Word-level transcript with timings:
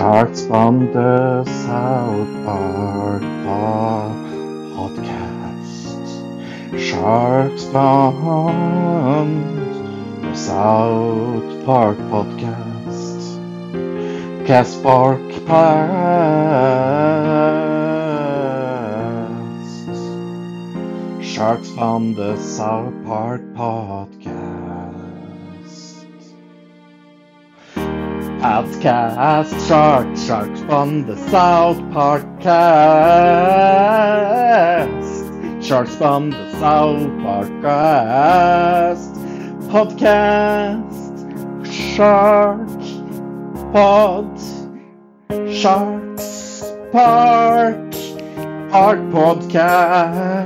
Sharks 0.00 0.46
from 0.46 0.90
the 0.94 1.44
South 1.44 2.32
Park 2.46 3.20
podcast. 4.72 6.08
Sharks 6.80 7.64
from 7.66 9.34
the 10.22 10.34
South 10.34 11.64
Park 11.66 11.98
podcast. 12.08 13.36
Cast 14.46 14.82
Park 14.82 15.20
podcast. 15.44 16.00
Sharks 21.22 21.70
from 21.72 22.14
the 22.14 22.38
South 22.38 22.94
Park 23.04 23.42
podcast. 23.52 24.19
Podcast 28.40 29.52
Sharks, 29.68 30.24
Sharks 30.24 30.60
from 30.62 31.04
the 31.06 31.14
South 31.28 31.78
Park 31.92 32.24
cast. 32.40 32.80
Sharks 35.62 35.94
from 35.94 36.30
the 36.30 36.50
South 36.52 37.06
Park 37.22 37.50
cast. 37.60 39.12
Podcast 39.68 40.80
Shark 41.94 42.66
Pod 43.74 44.40
Sharks 45.52 46.64
Park 46.92 47.92
Park 48.70 49.00
Podcast. 49.12 50.40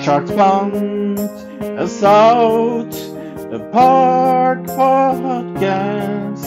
Sharks 0.00 0.30
from 0.30 1.16
the 1.16 1.88
South 1.88 3.17
Park 3.48 4.58
Podcast. 4.66 6.44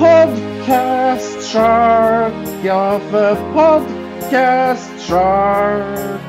Podcast 0.00 1.52
Shark 1.52 2.32
of 2.64 3.14
a 3.14 3.36
Podcast 3.52 5.06
Shark. 5.06 6.20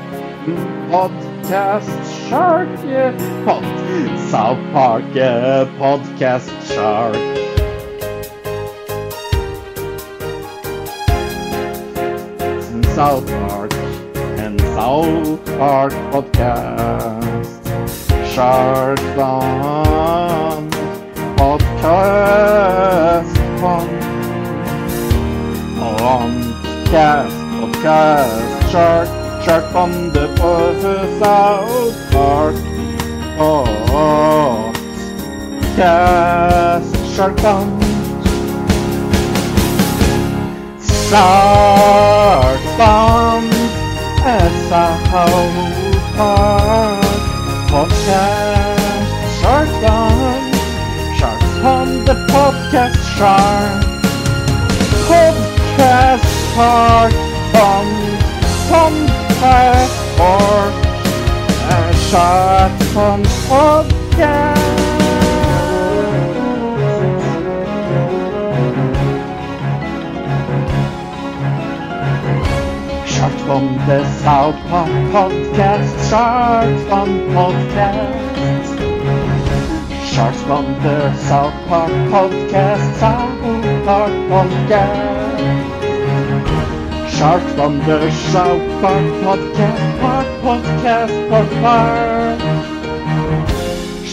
Podcast 0.92 2.28
Shark, 2.28 2.68
yeah. 2.84 3.16
Pod, 3.46 3.64
South 4.28 4.72
Park, 4.74 5.04
yeah. 5.14 5.64
Podcast 5.78 6.52
Shark. 6.68 7.16
South 12.94 13.26
Park 13.48 13.72
and 14.38 14.60
South 14.60 15.46
Park 15.56 15.92
Podcast. 16.12 17.61
Shark 18.34 18.98
Fun 19.14 20.70
Podcast 21.36 23.32
Fun 23.60 23.88
Podcast 25.76 27.34
Podcast 27.60 28.70
Shark 28.72 29.08
Shark 29.44 29.64
from 29.70 29.92
the 30.14 30.26
South 31.20 32.10
Park. 32.10 32.56
Oh, 33.38 33.66
Podcast 35.76 36.90
Shark 37.14 37.36
Fun 37.38 37.68
Shark 40.80 42.62
Fun 42.78 43.44
South 44.70 45.04
Park 46.16 47.01
podcast 47.72 49.06
Sharks 49.40 49.78
on 49.88 50.52
Sharks 51.18 51.54
on 51.64 52.04
the 52.04 52.16
podcast 52.28 53.00
Shark. 53.16 53.82
Podcast 55.08 56.26
Shark 56.54 57.14
on 57.68 57.86
Podcast 58.68 59.94
or 60.20 60.60
uh, 61.72 61.92
Sharks 62.10 62.96
on 62.96 63.22
podcast 63.48 64.61
from 73.52 73.76
the 73.86 74.00
South 74.22 74.56
Park 74.68 74.88
podcast. 75.12 75.90
Sharks 76.08 76.82
from 76.88 77.08
podcast. 77.36 78.78
Sharks 80.12 80.40
from 80.44 80.64
the 80.84 80.98
South 81.28 81.52
Park 81.68 81.92
podcast. 82.12 82.84
South 83.02 83.42
Park 83.84 84.14
podcast. 84.32 85.36
Sharks 87.16 87.52
from 87.52 87.72
the 87.80 88.10
South 88.32 88.64
Park 88.80 89.06
podcast. 89.24 90.00
Park 90.00 90.28
podcast. 90.46 91.14
Park 91.28 91.50
Park. 91.64 92.40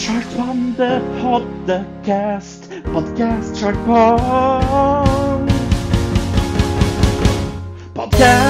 Sharks 0.01 0.31
from 0.35 0.57
the 0.75 0.94
podcast. 1.23 2.59
Podcast. 2.94 3.57
Shark 3.57 3.77
Park. 3.85 5.47
Podcast 7.95 8.49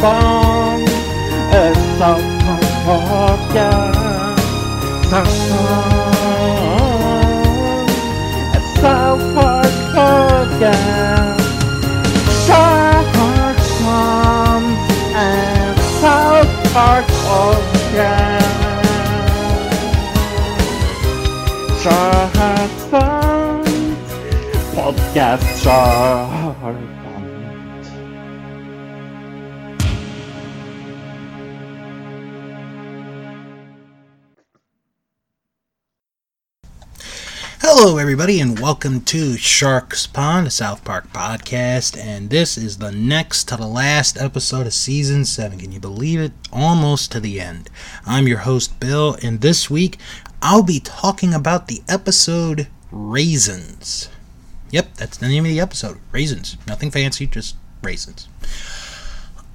Fun 0.00 0.80
a 2.00 2.16
Park 9.34 9.74
Podcast 9.94 11.40
South 12.46 13.08
Park 13.14 13.58
a 13.58 14.64
and 15.14 15.78
South 16.00 16.72
Park 16.72 17.06
Podcast 17.26 18.40
Podcast 24.74 26.39
Hello, 37.72 37.98
everybody, 37.98 38.40
and 38.40 38.58
welcome 38.58 39.00
to 39.02 39.36
Sharks 39.36 40.04
Pond, 40.04 40.48
a 40.48 40.50
South 40.50 40.82
Park 40.82 41.12
podcast. 41.12 41.96
And 41.96 42.28
this 42.28 42.58
is 42.58 42.78
the 42.78 42.90
next 42.90 43.44
to 43.44 43.56
the 43.56 43.68
last 43.68 44.20
episode 44.20 44.66
of 44.66 44.74
season 44.74 45.24
seven. 45.24 45.60
Can 45.60 45.70
you 45.70 45.78
believe 45.78 46.18
it? 46.18 46.32
Almost 46.52 47.12
to 47.12 47.20
the 47.20 47.40
end. 47.40 47.70
I'm 48.04 48.26
your 48.26 48.38
host, 48.38 48.80
Bill, 48.80 49.16
and 49.22 49.40
this 49.40 49.70
week 49.70 49.98
I'll 50.42 50.64
be 50.64 50.80
talking 50.80 51.32
about 51.32 51.68
the 51.68 51.80
episode 51.88 52.66
Raisins. 52.90 54.08
Yep, 54.72 54.94
that's 54.94 55.18
the 55.18 55.28
name 55.28 55.44
of 55.44 55.52
the 55.52 55.60
episode. 55.60 56.00
Raisins. 56.10 56.56
Nothing 56.66 56.90
fancy, 56.90 57.28
just 57.28 57.54
raisins. 57.84 58.28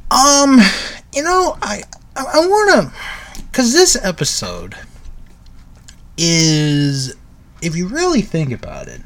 Um, 0.09 0.62
you 1.14 1.22
know, 1.22 1.58
I 1.62 1.84
I, 2.16 2.24
I 2.36 2.40
want 2.48 2.94
to, 2.94 3.42
cause 3.52 3.74
this 3.74 3.98
episode 4.02 4.78
is 6.18 7.14
if 7.66 7.76
you 7.76 7.88
really 7.88 8.22
think 8.22 8.52
about 8.52 8.88
it, 8.88 9.02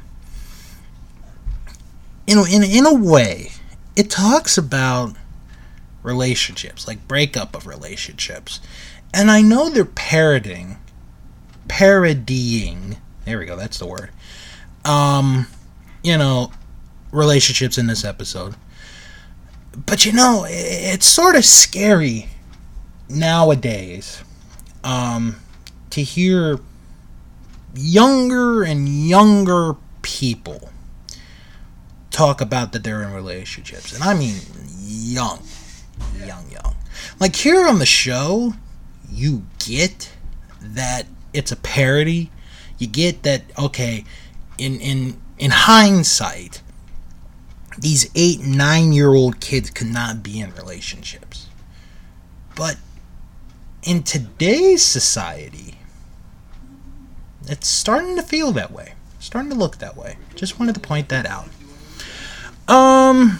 you 2.26 2.34
know, 2.34 2.44
in 2.44 2.62
in 2.62 2.86
a 2.86 2.94
way, 2.94 3.52
it 3.96 4.10
talks 4.10 4.58
about 4.58 5.16
relationships, 6.02 6.86
like 6.86 7.08
breakup 7.08 7.56
of 7.56 7.66
relationships, 7.66 8.60
and 9.14 9.30
I 9.30 9.40
know 9.40 9.70
they're 9.70 9.84
parroting, 9.86 10.76
parodying. 11.68 12.98
There 13.24 13.38
we 13.38 13.46
go. 13.46 13.56
That's 13.56 13.78
the 13.78 13.86
word. 13.86 14.10
Um, 14.84 15.46
you 16.02 16.18
know, 16.18 16.52
relationships 17.12 17.78
in 17.78 17.86
this 17.86 18.04
episode, 18.04 18.56
but 19.86 20.04
you 20.04 20.12
know, 20.12 20.44
it's 20.46 21.06
sort 21.06 21.34
of 21.34 21.44
scary 21.46 22.28
nowadays. 23.08 24.22
Um, 24.84 25.36
to 25.90 26.02
hear 26.02 26.58
younger 27.74 28.62
and 28.62 28.88
younger 28.88 29.76
people 30.02 30.70
talk 32.10 32.40
about 32.40 32.72
that 32.72 32.82
they're 32.84 33.02
in 33.02 33.12
relationships. 33.12 33.92
And 33.92 34.02
I 34.02 34.14
mean 34.14 34.36
young. 34.78 35.42
Young, 36.18 36.50
young. 36.50 36.74
Like 37.18 37.36
here 37.36 37.66
on 37.66 37.78
the 37.78 37.86
show, 37.86 38.54
you 39.10 39.44
get 39.58 40.12
that 40.60 41.06
it's 41.32 41.52
a 41.52 41.56
parody. 41.56 42.30
You 42.78 42.86
get 42.86 43.22
that 43.22 43.42
okay, 43.58 44.04
in 44.58 44.80
in 44.80 45.20
in 45.38 45.50
hindsight, 45.50 46.62
these 47.78 48.10
eight, 48.14 48.40
nine 48.40 48.92
year 48.92 49.14
old 49.14 49.40
kids 49.40 49.70
could 49.70 49.88
not 49.88 50.22
be 50.22 50.40
in 50.40 50.52
relationships. 50.54 51.48
But 52.56 52.76
in 53.82 54.02
today's 54.02 54.82
society, 54.82 55.79
it's 57.46 57.68
starting 57.68 58.16
to 58.16 58.22
feel 58.22 58.52
that 58.52 58.70
way. 58.70 58.94
Starting 59.18 59.50
to 59.50 59.56
look 59.56 59.78
that 59.78 59.96
way. 59.96 60.16
Just 60.34 60.58
wanted 60.58 60.74
to 60.74 60.80
point 60.80 61.08
that 61.10 61.26
out. 61.26 61.48
Um, 62.68 63.38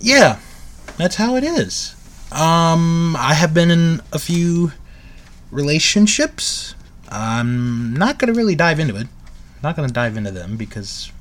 yeah, 0.00 0.40
that's 0.96 1.16
how 1.16 1.36
it 1.36 1.44
is. 1.44 1.94
Um, 2.32 3.14
I 3.16 3.34
have 3.34 3.54
been 3.54 3.70
in 3.70 4.00
a 4.12 4.18
few 4.18 4.72
relationships. 5.50 6.74
I'm 7.08 7.94
not 7.94 8.18
going 8.18 8.32
to 8.32 8.36
really 8.36 8.56
dive 8.56 8.80
into 8.80 8.96
it. 8.96 9.06
Not 9.62 9.76
going 9.76 9.88
to 9.88 9.94
dive 9.94 10.16
into 10.16 10.30
them 10.30 10.56
because 10.56 11.12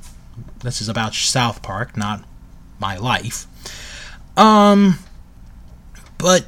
this 0.64 0.82
is 0.82 0.90
about 0.90 1.14
South 1.14 1.62
Park, 1.62 1.96
not 1.96 2.24
my 2.80 2.98
life. 2.98 3.46
Um, 4.36 4.98
but 6.18 6.46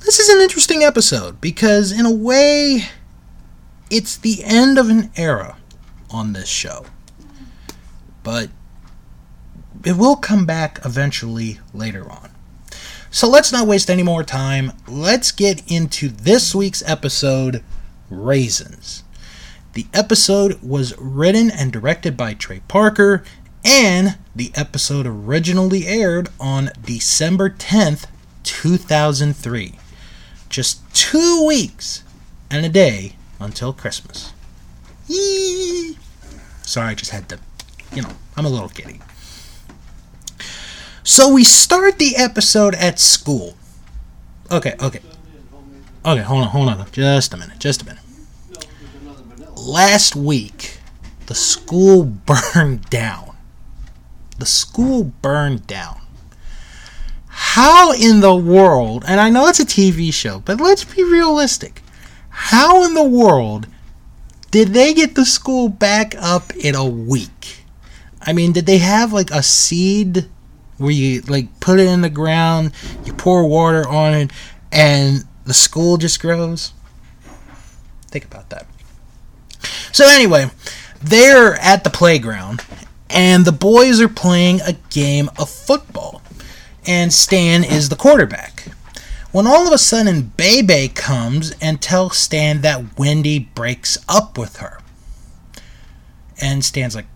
this 0.00 0.18
is 0.18 0.28
an 0.28 0.40
interesting 0.40 0.82
episode 0.82 1.40
because, 1.40 1.92
in 1.92 2.04
a 2.04 2.12
way, 2.12 2.86
it's 3.94 4.16
the 4.16 4.42
end 4.42 4.76
of 4.76 4.90
an 4.90 5.08
era 5.14 5.56
on 6.10 6.32
this 6.32 6.48
show. 6.48 6.84
But 8.24 8.50
it 9.84 9.96
will 9.96 10.16
come 10.16 10.44
back 10.44 10.80
eventually 10.84 11.60
later 11.72 12.10
on. 12.10 12.30
So 13.12 13.28
let's 13.28 13.52
not 13.52 13.68
waste 13.68 13.88
any 13.88 14.02
more 14.02 14.24
time. 14.24 14.72
Let's 14.88 15.30
get 15.30 15.62
into 15.70 16.08
this 16.08 16.56
week's 16.56 16.82
episode 16.84 17.62
Raisins. 18.10 19.04
The 19.74 19.86
episode 19.94 20.60
was 20.60 20.98
written 20.98 21.52
and 21.52 21.72
directed 21.72 22.16
by 22.16 22.34
Trey 22.34 22.62
Parker, 22.66 23.22
and 23.64 24.18
the 24.34 24.50
episode 24.56 25.06
originally 25.06 25.86
aired 25.86 26.30
on 26.40 26.72
December 26.84 27.48
10th, 27.48 28.06
2003. 28.42 29.78
Just 30.48 30.82
two 30.92 31.46
weeks 31.46 32.02
and 32.50 32.66
a 32.66 32.68
day 32.68 33.14
until 33.44 33.72
Christmas. 33.72 34.32
Yee! 35.06 35.98
Sorry, 36.62 36.88
I 36.88 36.94
just 36.94 37.10
had 37.10 37.28
to, 37.28 37.38
you 37.94 38.02
know, 38.02 38.10
I'm 38.36 38.46
a 38.46 38.48
little 38.48 38.68
giddy. 38.68 39.00
So 41.02 41.32
we 41.32 41.44
start 41.44 41.98
the 41.98 42.16
episode 42.16 42.74
at 42.74 42.98
school. 42.98 43.54
Okay, 44.50 44.74
okay. 44.80 45.00
Okay, 46.06 46.22
hold 46.22 46.42
on, 46.42 46.48
hold 46.48 46.68
on. 46.68 46.90
Just 46.90 47.34
a 47.34 47.36
minute, 47.36 47.58
just 47.58 47.82
a 47.82 47.84
minute. 47.84 48.02
Last 49.54 50.16
week, 50.16 50.78
the 51.26 51.34
school 51.34 52.04
burned 52.26 52.88
down. 52.88 53.36
The 54.38 54.46
school 54.46 55.04
burned 55.04 55.66
down. 55.66 56.00
How 57.28 57.92
in 57.92 58.20
the 58.20 58.34
world, 58.34 59.04
and 59.06 59.20
I 59.20 59.28
know 59.28 59.46
it's 59.48 59.60
a 59.60 59.66
TV 59.66 60.12
show, 60.12 60.40
but 60.40 60.60
let's 60.60 60.84
be 60.84 61.04
realistic. 61.04 61.82
How 62.36 62.82
in 62.84 62.94
the 62.94 63.04
world 63.04 63.68
did 64.50 64.68
they 64.68 64.92
get 64.92 65.14
the 65.14 65.24
school 65.24 65.68
back 65.68 66.16
up 66.18 66.54
in 66.56 66.74
a 66.74 66.84
week? 66.84 67.64
I 68.20 68.32
mean, 68.32 68.52
did 68.52 68.66
they 68.66 68.78
have 68.78 69.12
like 69.12 69.30
a 69.30 69.42
seed 69.42 70.26
where 70.76 70.90
you 70.90 71.20
like 71.22 71.60
put 71.60 71.78
it 71.78 71.86
in 71.86 72.00
the 72.00 72.10
ground, 72.10 72.72
you 73.04 73.12
pour 73.12 73.46
water 73.46 73.86
on 73.88 74.14
it, 74.14 74.32
and 74.72 75.24
the 75.44 75.54
school 75.54 75.96
just 75.96 76.20
grows? 76.20 76.72
Think 78.08 78.24
about 78.24 78.50
that. 78.50 78.66
So, 79.92 80.04
anyway, 80.08 80.50
they're 81.00 81.54
at 81.54 81.84
the 81.84 81.90
playground, 81.90 82.64
and 83.08 83.44
the 83.44 83.52
boys 83.52 84.00
are 84.00 84.08
playing 84.08 84.60
a 84.60 84.72
game 84.90 85.30
of 85.38 85.48
football, 85.48 86.20
and 86.84 87.12
Stan 87.12 87.62
is 87.62 87.90
the 87.90 87.96
quarterback. 87.96 88.73
When 89.34 89.48
all 89.48 89.66
of 89.66 89.72
a 89.72 89.78
sudden 89.78 90.30
Bebe 90.36 90.86
comes 90.86 91.56
and 91.60 91.82
tells 91.82 92.16
Stan 92.16 92.60
that 92.60 92.96
Wendy 92.96 93.40
breaks 93.40 93.98
up 94.08 94.38
with 94.38 94.58
her. 94.58 94.78
And 96.40 96.64
Stan's 96.64 96.94
like, 96.94 97.08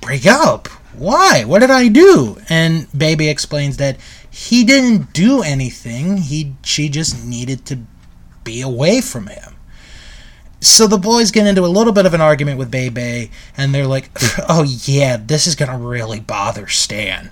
Break 0.00 0.26
up? 0.26 0.68
Why? 0.96 1.42
What 1.44 1.58
did 1.58 1.72
I 1.72 1.88
do? 1.88 2.36
And 2.48 2.86
Bebe 2.96 3.28
explains 3.28 3.78
that 3.78 3.96
he 4.30 4.62
didn't 4.62 5.12
do 5.12 5.42
anything. 5.42 6.18
He 6.18 6.54
she 6.62 6.88
just 6.88 7.26
needed 7.26 7.66
to 7.66 7.80
be 8.44 8.60
away 8.60 9.00
from 9.00 9.26
him. 9.26 9.56
So 10.60 10.86
the 10.86 10.98
boys 10.98 11.32
get 11.32 11.48
into 11.48 11.64
a 11.64 11.66
little 11.66 11.92
bit 11.92 12.06
of 12.06 12.14
an 12.14 12.20
argument 12.20 12.58
with 12.58 12.70
Bebe, 12.70 13.28
and 13.56 13.74
they're 13.74 13.88
like, 13.88 14.08
"Oh 14.48 14.62
yeah, 14.62 15.16
this 15.16 15.48
is 15.48 15.56
gonna 15.56 15.78
really 15.78 16.20
bother 16.20 16.68
Stan." 16.68 17.30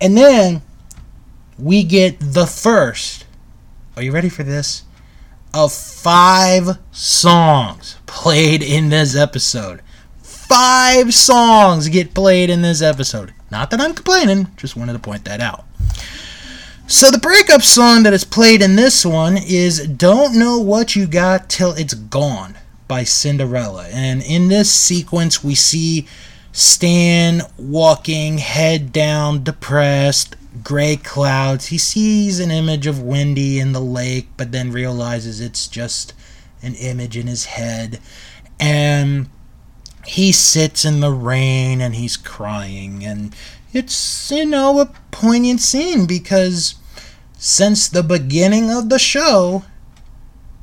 And 0.00 0.16
then 0.16 0.62
we 1.58 1.84
get 1.84 2.16
the 2.20 2.46
first. 2.46 3.23
Are 3.96 4.02
you 4.02 4.12
ready 4.12 4.28
for 4.28 4.42
this? 4.42 4.84
Of 5.52 5.72
five 5.72 6.78
songs 6.90 7.96
played 8.06 8.62
in 8.62 8.88
this 8.88 9.14
episode 9.14 9.80
five 10.54 11.12
songs 11.14 11.88
get 11.88 12.14
played 12.14 12.50
in 12.50 12.62
this 12.62 12.82
episode. 12.82 13.34
Not 13.50 13.70
that 13.70 13.80
I'm 13.80 13.94
complaining, 13.94 14.48
just 14.56 14.76
wanted 14.76 14.92
to 14.92 14.98
point 14.98 15.24
that 15.24 15.40
out. 15.40 15.64
So 16.86 17.10
the 17.10 17.18
breakup 17.18 17.62
song 17.62 18.02
that 18.02 18.12
is 18.12 18.24
played 18.24 18.60
in 18.60 18.76
this 18.76 19.06
one 19.06 19.36
is 19.36 19.86
Don't 19.88 20.38
Know 20.38 20.58
What 20.58 20.94
You 20.94 21.06
Got 21.06 21.48
Till 21.48 21.72
It's 21.72 21.94
Gone 21.94 22.56
by 22.86 23.04
Cinderella. 23.04 23.88
And 23.90 24.22
in 24.22 24.48
this 24.48 24.70
sequence 24.70 25.42
we 25.42 25.54
see 25.54 26.06
Stan 26.52 27.40
walking 27.56 28.38
head 28.38 28.92
down, 28.92 29.42
depressed, 29.42 30.36
gray 30.62 30.96
clouds. 30.96 31.66
He 31.66 31.78
sees 31.78 32.40
an 32.40 32.50
image 32.50 32.86
of 32.86 33.02
Wendy 33.02 33.58
in 33.58 33.72
the 33.72 33.80
lake, 33.80 34.28
but 34.36 34.52
then 34.52 34.70
realizes 34.72 35.40
it's 35.40 35.66
just 35.66 36.14
an 36.62 36.74
image 36.76 37.16
in 37.16 37.26
his 37.26 37.46
head. 37.46 38.00
And 38.60 39.28
he 40.06 40.32
sits 40.32 40.84
in 40.84 41.00
the 41.00 41.10
rain 41.10 41.80
and 41.80 41.94
he's 41.94 42.16
crying 42.16 43.04
and 43.04 43.34
it's 43.72 44.30
you 44.30 44.44
know 44.44 44.78
a 44.80 44.92
poignant 45.10 45.60
scene 45.60 46.06
because 46.06 46.74
since 47.38 47.88
the 47.88 48.02
beginning 48.02 48.70
of 48.70 48.88
the 48.88 48.98
show 48.98 49.64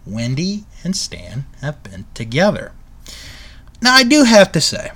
wendy 0.06 0.64
and 0.84 0.96
stan 0.96 1.46
have 1.62 1.82
been 1.84 2.06
together 2.14 2.72
now 3.82 3.94
i 3.94 4.04
do 4.04 4.24
have 4.24 4.52
to 4.52 4.62
say 4.62 4.92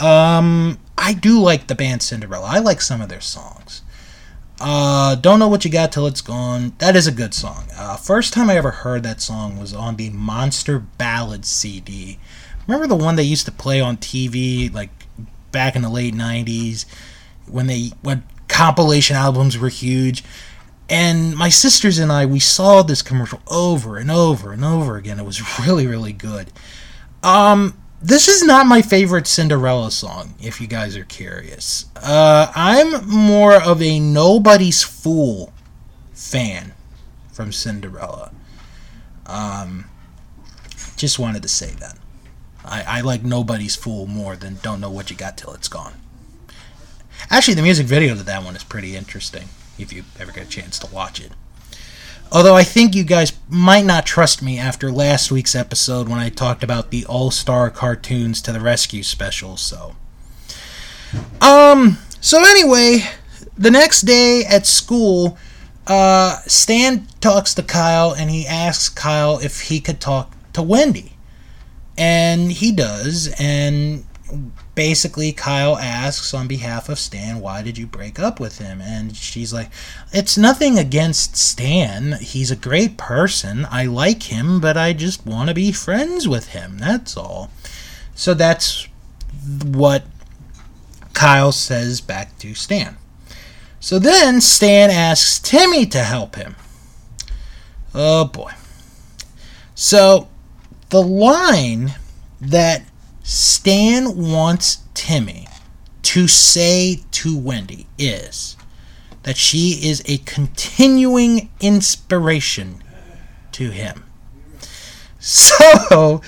um 0.00 0.78
i 0.96 1.12
do 1.12 1.38
like 1.40 1.66
the 1.66 1.74
band 1.74 2.02
cinderella 2.02 2.46
i 2.46 2.58
like 2.58 2.80
some 2.80 3.00
of 3.00 3.08
their 3.08 3.20
songs 3.20 3.82
uh 4.60 5.14
don't 5.14 5.38
know 5.38 5.48
what 5.48 5.64
you 5.64 5.70
got 5.70 5.92
till 5.92 6.06
it's 6.06 6.20
gone 6.20 6.72
that 6.78 6.96
is 6.96 7.06
a 7.06 7.12
good 7.12 7.32
song 7.32 7.64
uh 7.76 7.96
first 7.96 8.32
time 8.32 8.50
i 8.50 8.56
ever 8.56 8.70
heard 8.70 9.02
that 9.02 9.20
song 9.20 9.58
was 9.58 9.72
on 9.72 9.96
the 9.96 10.10
monster 10.10 10.78
ballad 10.78 11.44
cd 11.44 12.18
Remember 12.68 12.86
the 12.86 13.02
one 13.02 13.16
they 13.16 13.22
used 13.22 13.46
to 13.46 13.52
play 13.52 13.80
on 13.80 13.96
TV 13.96 14.72
like 14.72 14.90
back 15.50 15.74
in 15.74 15.80
the 15.80 15.88
late 15.88 16.14
90s 16.14 16.84
when 17.46 17.66
they 17.66 17.92
when 18.02 18.22
compilation 18.46 19.16
albums 19.16 19.56
were 19.56 19.70
huge 19.70 20.22
and 20.90 21.34
my 21.34 21.48
sisters 21.48 21.98
and 21.98 22.12
I 22.12 22.26
we 22.26 22.38
saw 22.38 22.82
this 22.82 23.00
commercial 23.00 23.40
over 23.50 23.96
and 23.96 24.10
over 24.10 24.52
and 24.52 24.64
over 24.64 24.98
again. 24.98 25.18
It 25.18 25.24
was 25.24 25.58
really 25.66 25.86
really 25.86 26.12
good. 26.12 26.52
Um 27.22 27.78
this 28.00 28.28
is 28.28 28.44
not 28.44 28.66
my 28.66 28.82
favorite 28.82 29.26
Cinderella 29.26 29.90
song, 29.90 30.34
if 30.40 30.60
you 30.60 30.66
guys 30.66 30.96
are 30.96 31.04
curious. 31.04 31.86
Uh, 31.96 32.50
I'm 32.54 33.06
more 33.08 33.54
of 33.54 33.82
a 33.82 33.98
Nobody's 33.98 34.82
Fool 34.82 35.52
fan 36.12 36.74
from 37.32 37.52
Cinderella. 37.52 38.32
Um, 39.26 39.86
just 40.96 41.18
wanted 41.18 41.42
to 41.42 41.48
say 41.48 41.70
that. 41.80 41.98
I, 42.64 42.98
I 42.98 43.00
like 43.00 43.22
Nobody's 43.22 43.76
Fool 43.76 44.06
more 44.06 44.36
than 44.36 44.58
Don't 44.62 44.80
Know 44.80 44.90
What 44.90 45.10
You 45.10 45.16
Got 45.16 45.36
Till 45.38 45.52
It's 45.54 45.68
Gone. 45.68 45.94
Actually, 47.30 47.54
the 47.54 47.62
music 47.62 47.86
video 47.86 48.14
to 48.14 48.22
that 48.22 48.44
one 48.44 48.56
is 48.56 48.64
pretty 48.64 48.96
interesting 48.96 49.48
if 49.78 49.92
you 49.92 50.04
ever 50.18 50.32
get 50.32 50.46
a 50.46 50.48
chance 50.48 50.78
to 50.80 50.86
watch 50.92 51.20
it. 51.20 51.32
Although 52.30 52.56
I 52.56 52.62
think 52.62 52.94
you 52.94 53.04
guys 53.04 53.32
might 53.48 53.84
not 53.84 54.04
trust 54.04 54.42
me 54.42 54.58
after 54.58 54.92
last 54.92 55.30
week's 55.30 55.54
episode 55.54 56.08
when 56.08 56.18
I 56.18 56.28
talked 56.28 56.62
about 56.62 56.90
the 56.90 57.06
All 57.06 57.30
Star 57.30 57.70
Cartoons 57.70 58.42
to 58.42 58.52
the 58.52 58.60
Rescue 58.60 59.02
special, 59.02 59.56
so. 59.56 59.96
Um, 61.40 61.98
so 62.20 62.44
anyway, 62.44 63.00
the 63.56 63.70
next 63.70 64.02
day 64.02 64.44
at 64.44 64.66
school, 64.66 65.38
uh, 65.86 66.40
Stan 66.46 67.06
talks 67.20 67.54
to 67.54 67.62
Kyle 67.62 68.12
and 68.12 68.30
he 68.30 68.46
asks 68.46 68.90
Kyle 68.90 69.38
if 69.38 69.62
he 69.62 69.80
could 69.80 70.00
talk 70.00 70.34
to 70.52 70.62
Wendy. 70.62 71.14
And 71.96 72.52
he 72.52 72.70
does, 72.70 73.34
and 73.40 74.04
basically 74.78 75.32
Kyle 75.32 75.76
asks 75.76 76.32
on 76.32 76.46
behalf 76.46 76.88
of 76.88 77.00
Stan, 77.00 77.40
why 77.40 77.62
did 77.62 77.76
you 77.76 77.84
break 77.84 78.20
up 78.20 78.38
with 78.38 78.58
him? 78.58 78.80
And 78.80 79.16
she's 79.16 79.52
like, 79.52 79.70
it's 80.12 80.38
nothing 80.38 80.78
against 80.78 81.36
Stan. 81.36 82.12
He's 82.20 82.52
a 82.52 82.56
great 82.56 82.96
person. 82.96 83.66
I 83.72 83.86
like 83.86 84.22
him, 84.32 84.60
but 84.60 84.76
I 84.76 84.92
just 84.92 85.26
want 85.26 85.48
to 85.48 85.54
be 85.54 85.72
friends 85.72 86.28
with 86.28 86.50
him. 86.50 86.78
That's 86.78 87.16
all. 87.16 87.50
So 88.14 88.34
that's 88.34 88.86
what 89.64 90.04
Kyle 91.12 91.50
says 91.50 92.00
back 92.00 92.38
to 92.38 92.54
Stan. 92.54 92.98
So 93.80 93.98
then 93.98 94.40
Stan 94.40 94.90
asks 94.90 95.40
Timmy 95.40 95.86
to 95.86 96.04
help 96.04 96.36
him. 96.36 96.54
Oh 97.92 98.26
boy. 98.26 98.52
So 99.74 100.28
the 100.90 101.02
line 101.02 101.94
that 102.40 102.87
Stan 103.28 104.16
wants 104.16 104.84
Timmy 104.94 105.46
to 106.00 106.26
say 106.26 107.02
to 107.10 107.36
Wendy 107.36 107.86
is 107.98 108.56
that 109.24 109.36
she 109.36 109.86
is 109.86 110.02
a 110.06 110.16
continuing 110.24 111.50
inspiration 111.60 112.82
to 113.52 113.68
him. 113.68 114.04
So, 115.18 116.22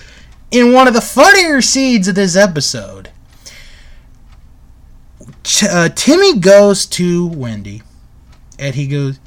in 0.51 0.75
one 0.75 0.89
of 0.89 0.93
the 0.93 1.01
funnier 1.01 1.63
scenes 1.63 2.07
of 2.07 2.17
this 2.17 2.37
episode, 2.37 3.09
uh, 5.71 5.89
Timmy 5.95 6.39
goes 6.39 6.85
to 6.85 7.29
Wendy 7.29 7.81
and 8.59 8.75
he 8.75 8.87
goes, 8.87 9.19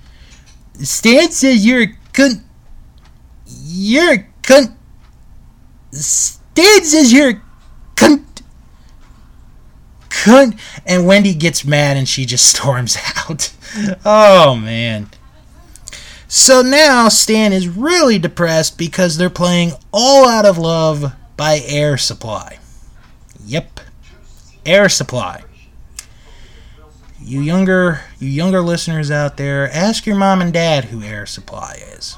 Stan 0.75 1.31
says 1.31 1.65
you're 1.65 1.81
a 1.81 1.93
cunt. 2.13 2.43
You're 3.47 4.13
a 4.13 4.27
cunt. 4.43 4.75
Stan 5.89 6.83
says 6.83 7.11
you're 7.11 7.29
a. 7.31 7.41
Cunt. 10.23 10.57
And 10.85 11.05
Wendy 11.05 11.33
gets 11.33 11.65
mad 11.65 11.97
and 11.97 12.07
she 12.07 12.25
just 12.25 12.45
storms 12.55 12.97
out. 13.17 13.53
oh, 14.05 14.55
man. 14.55 15.09
So 16.27 16.61
now 16.61 17.09
Stan 17.09 17.53
is 17.53 17.67
really 17.67 18.17
depressed 18.17 18.77
because 18.77 19.17
they're 19.17 19.29
playing 19.29 19.73
All 19.91 20.27
Out 20.27 20.45
of 20.45 20.57
Love 20.57 21.13
by 21.37 21.61
Air 21.65 21.97
Supply. 21.97 22.57
Yep. 23.45 23.79
Air 24.65 24.89
Supply 24.89 25.43
you 27.25 27.41
younger 27.41 28.01
you 28.19 28.27
younger 28.27 28.61
listeners 28.61 29.09
out 29.09 29.37
there, 29.37 29.71
ask 29.71 30.05
your 30.05 30.15
mom 30.15 30.41
and 30.41 30.53
dad 30.53 30.85
who 30.85 31.01
Air 31.01 31.25
Supply 31.25 31.81
is. 31.95 32.17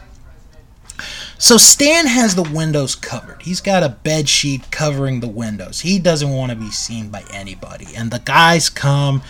So 1.38 1.58
Stan 1.58 2.08
has 2.08 2.36
the 2.36 2.44
windows 2.44 2.96
covered. 2.96 3.42
He's 3.42 3.62
got 3.62 3.84
a 3.84 3.90
bed 3.90 4.30
sheet 4.30 4.72
covering 4.72 5.20
the 5.20 5.28
windows. 5.28 5.82
He 5.82 6.00
doesn't 6.00 6.30
want 6.30 6.52
to 6.52 6.56
be 6.56 6.72
seen 6.72 7.10
by 7.10 7.24
anybody. 7.32 7.88
And 7.96 8.10
the 8.10 8.20
guys 8.20 8.70
come, 8.70 9.22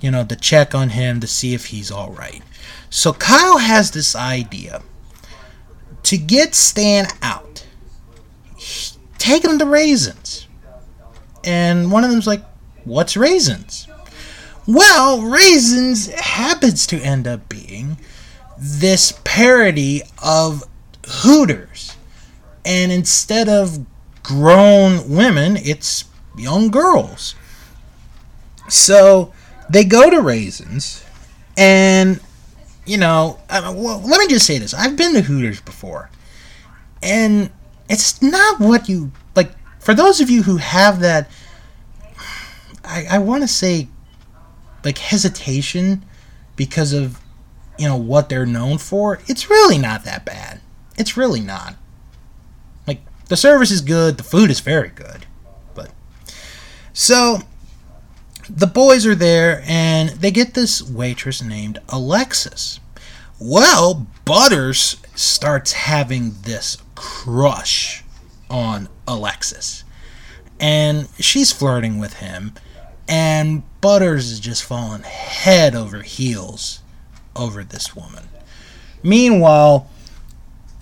you 0.00 0.10
know, 0.10 0.24
to 0.24 0.36
check 0.36 0.74
on 0.74 0.90
him 0.90 1.20
to 1.20 1.26
see 1.26 1.54
if 1.54 1.66
he's 1.66 1.90
all 1.90 2.10
right. 2.10 2.42
So 2.90 3.12
Kyle 3.12 3.58
has 3.58 3.90
this 3.90 4.14
idea 4.14 4.82
to 6.04 6.18
get 6.18 6.54
Stan 6.54 7.06
out. 7.22 7.66
Take 9.18 9.44
him 9.44 9.58
to 9.58 9.64
Raisins. 9.64 10.46
And 11.44 11.90
one 11.90 12.04
of 12.04 12.10
them's 12.10 12.26
like, 12.26 12.44
"What's 12.84 13.16
Raisins?" 13.16 13.88
Well, 14.66 15.22
Raisins 15.22 16.06
happens 16.08 16.86
to 16.88 17.00
end 17.00 17.26
up 17.26 17.48
being 17.48 17.98
this 18.58 19.12
parody 19.24 20.02
of 20.22 20.64
Hooters. 21.06 21.96
And 22.64 22.90
instead 22.90 23.48
of 23.48 23.84
grown 24.22 25.08
women, 25.10 25.56
it's 25.56 26.04
young 26.36 26.70
girls. 26.70 27.34
So 28.68 29.32
they 29.68 29.84
go 29.84 30.10
to 30.10 30.20
Raisins, 30.20 31.04
and, 31.56 32.20
you 32.86 32.96
know, 32.96 33.38
well, 33.50 34.00
let 34.00 34.18
me 34.18 34.26
just 34.26 34.46
say 34.46 34.58
this 34.58 34.74
I've 34.74 34.96
been 34.96 35.14
to 35.14 35.20
Hooters 35.22 35.60
before, 35.60 36.10
and 37.02 37.50
it's 37.88 38.22
not 38.22 38.60
what 38.60 38.88
you 38.88 39.12
like. 39.36 39.50
For 39.78 39.94
those 39.94 40.20
of 40.20 40.30
you 40.30 40.42
who 40.42 40.56
have 40.56 41.00
that, 41.00 41.30
I, 42.84 43.06
I 43.10 43.18
want 43.18 43.42
to 43.42 43.48
say 43.48 43.88
like 44.84 44.98
hesitation 44.98 46.04
because 46.56 46.92
of 46.92 47.20
you 47.78 47.88
know 47.88 47.96
what 47.96 48.28
they're 48.28 48.46
known 48.46 48.78
for, 48.78 49.20
it's 49.26 49.50
really 49.50 49.78
not 49.78 50.04
that 50.04 50.24
bad. 50.24 50.60
It's 50.96 51.16
really 51.16 51.40
not. 51.40 51.76
Like 52.86 53.00
the 53.26 53.36
service 53.36 53.70
is 53.70 53.80
good, 53.80 54.16
the 54.16 54.22
food 54.22 54.50
is 54.50 54.60
very 54.60 54.88
good. 54.88 55.26
But 55.74 55.90
so 56.92 57.40
the 58.48 58.66
boys 58.66 59.06
are 59.06 59.14
there 59.14 59.62
and 59.66 60.10
they 60.10 60.30
get 60.30 60.54
this 60.54 60.82
waitress 60.82 61.42
named 61.42 61.78
Alexis. 61.88 62.80
Well, 63.38 64.06
Butters 64.24 64.96
starts 65.14 65.72
having 65.72 66.34
this 66.42 66.78
crush 66.94 68.04
on 68.48 68.88
Alexis. 69.08 69.84
And 70.60 71.08
she's 71.18 71.52
flirting 71.52 71.98
with 71.98 72.14
him 72.14 72.52
and 73.08 73.62
Butters 73.80 74.30
is 74.30 74.40
just 74.40 74.64
falling 74.64 75.02
head 75.02 75.74
over 75.74 76.02
heels 76.02 76.80
over 77.36 77.64
this 77.64 77.94
woman. 77.94 78.28
Meanwhile, 79.02 79.88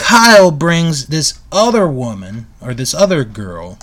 Kyle 0.02 0.50
brings 0.50 1.06
this 1.06 1.40
other 1.50 1.88
woman 1.88 2.46
or 2.60 2.74
this 2.74 2.92
other 2.92 3.24
girl 3.24 3.78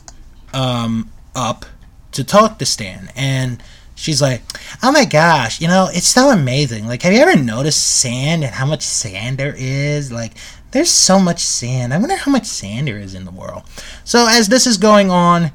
um, 0.53 1.11
up 1.35 1.65
to 2.11 2.23
talk 2.23 2.59
to 2.59 2.65
Stan, 2.65 3.11
and 3.15 3.61
she's 3.95 4.21
like, 4.21 4.41
"Oh 4.83 4.91
my 4.91 5.05
gosh, 5.05 5.61
you 5.61 5.67
know 5.67 5.89
it's 5.91 6.07
so 6.07 6.29
amazing. 6.29 6.87
Like, 6.87 7.03
have 7.03 7.13
you 7.13 7.19
ever 7.19 7.37
noticed 7.41 7.99
sand 8.01 8.43
and 8.43 8.53
how 8.53 8.65
much 8.65 8.81
sand 8.81 9.37
there 9.37 9.55
is? 9.57 10.11
Like, 10.11 10.33
there's 10.71 10.91
so 10.91 11.19
much 11.19 11.39
sand. 11.39 11.93
I 11.93 11.97
wonder 11.97 12.15
how 12.15 12.31
much 12.31 12.45
sand 12.45 12.87
there 12.87 12.99
is 12.99 13.15
in 13.15 13.25
the 13.25 13.31
world." 13.31 13.63
So 14.03 14.27
as 14.29 14.49
this 14.49 14.67
is 14.67 14.77
going 14.77 15.09
on, 15.09 15.51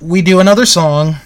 we 0.00 0.22
do 0.22 0.40
another 0.40 0.66
song 0.66 1.16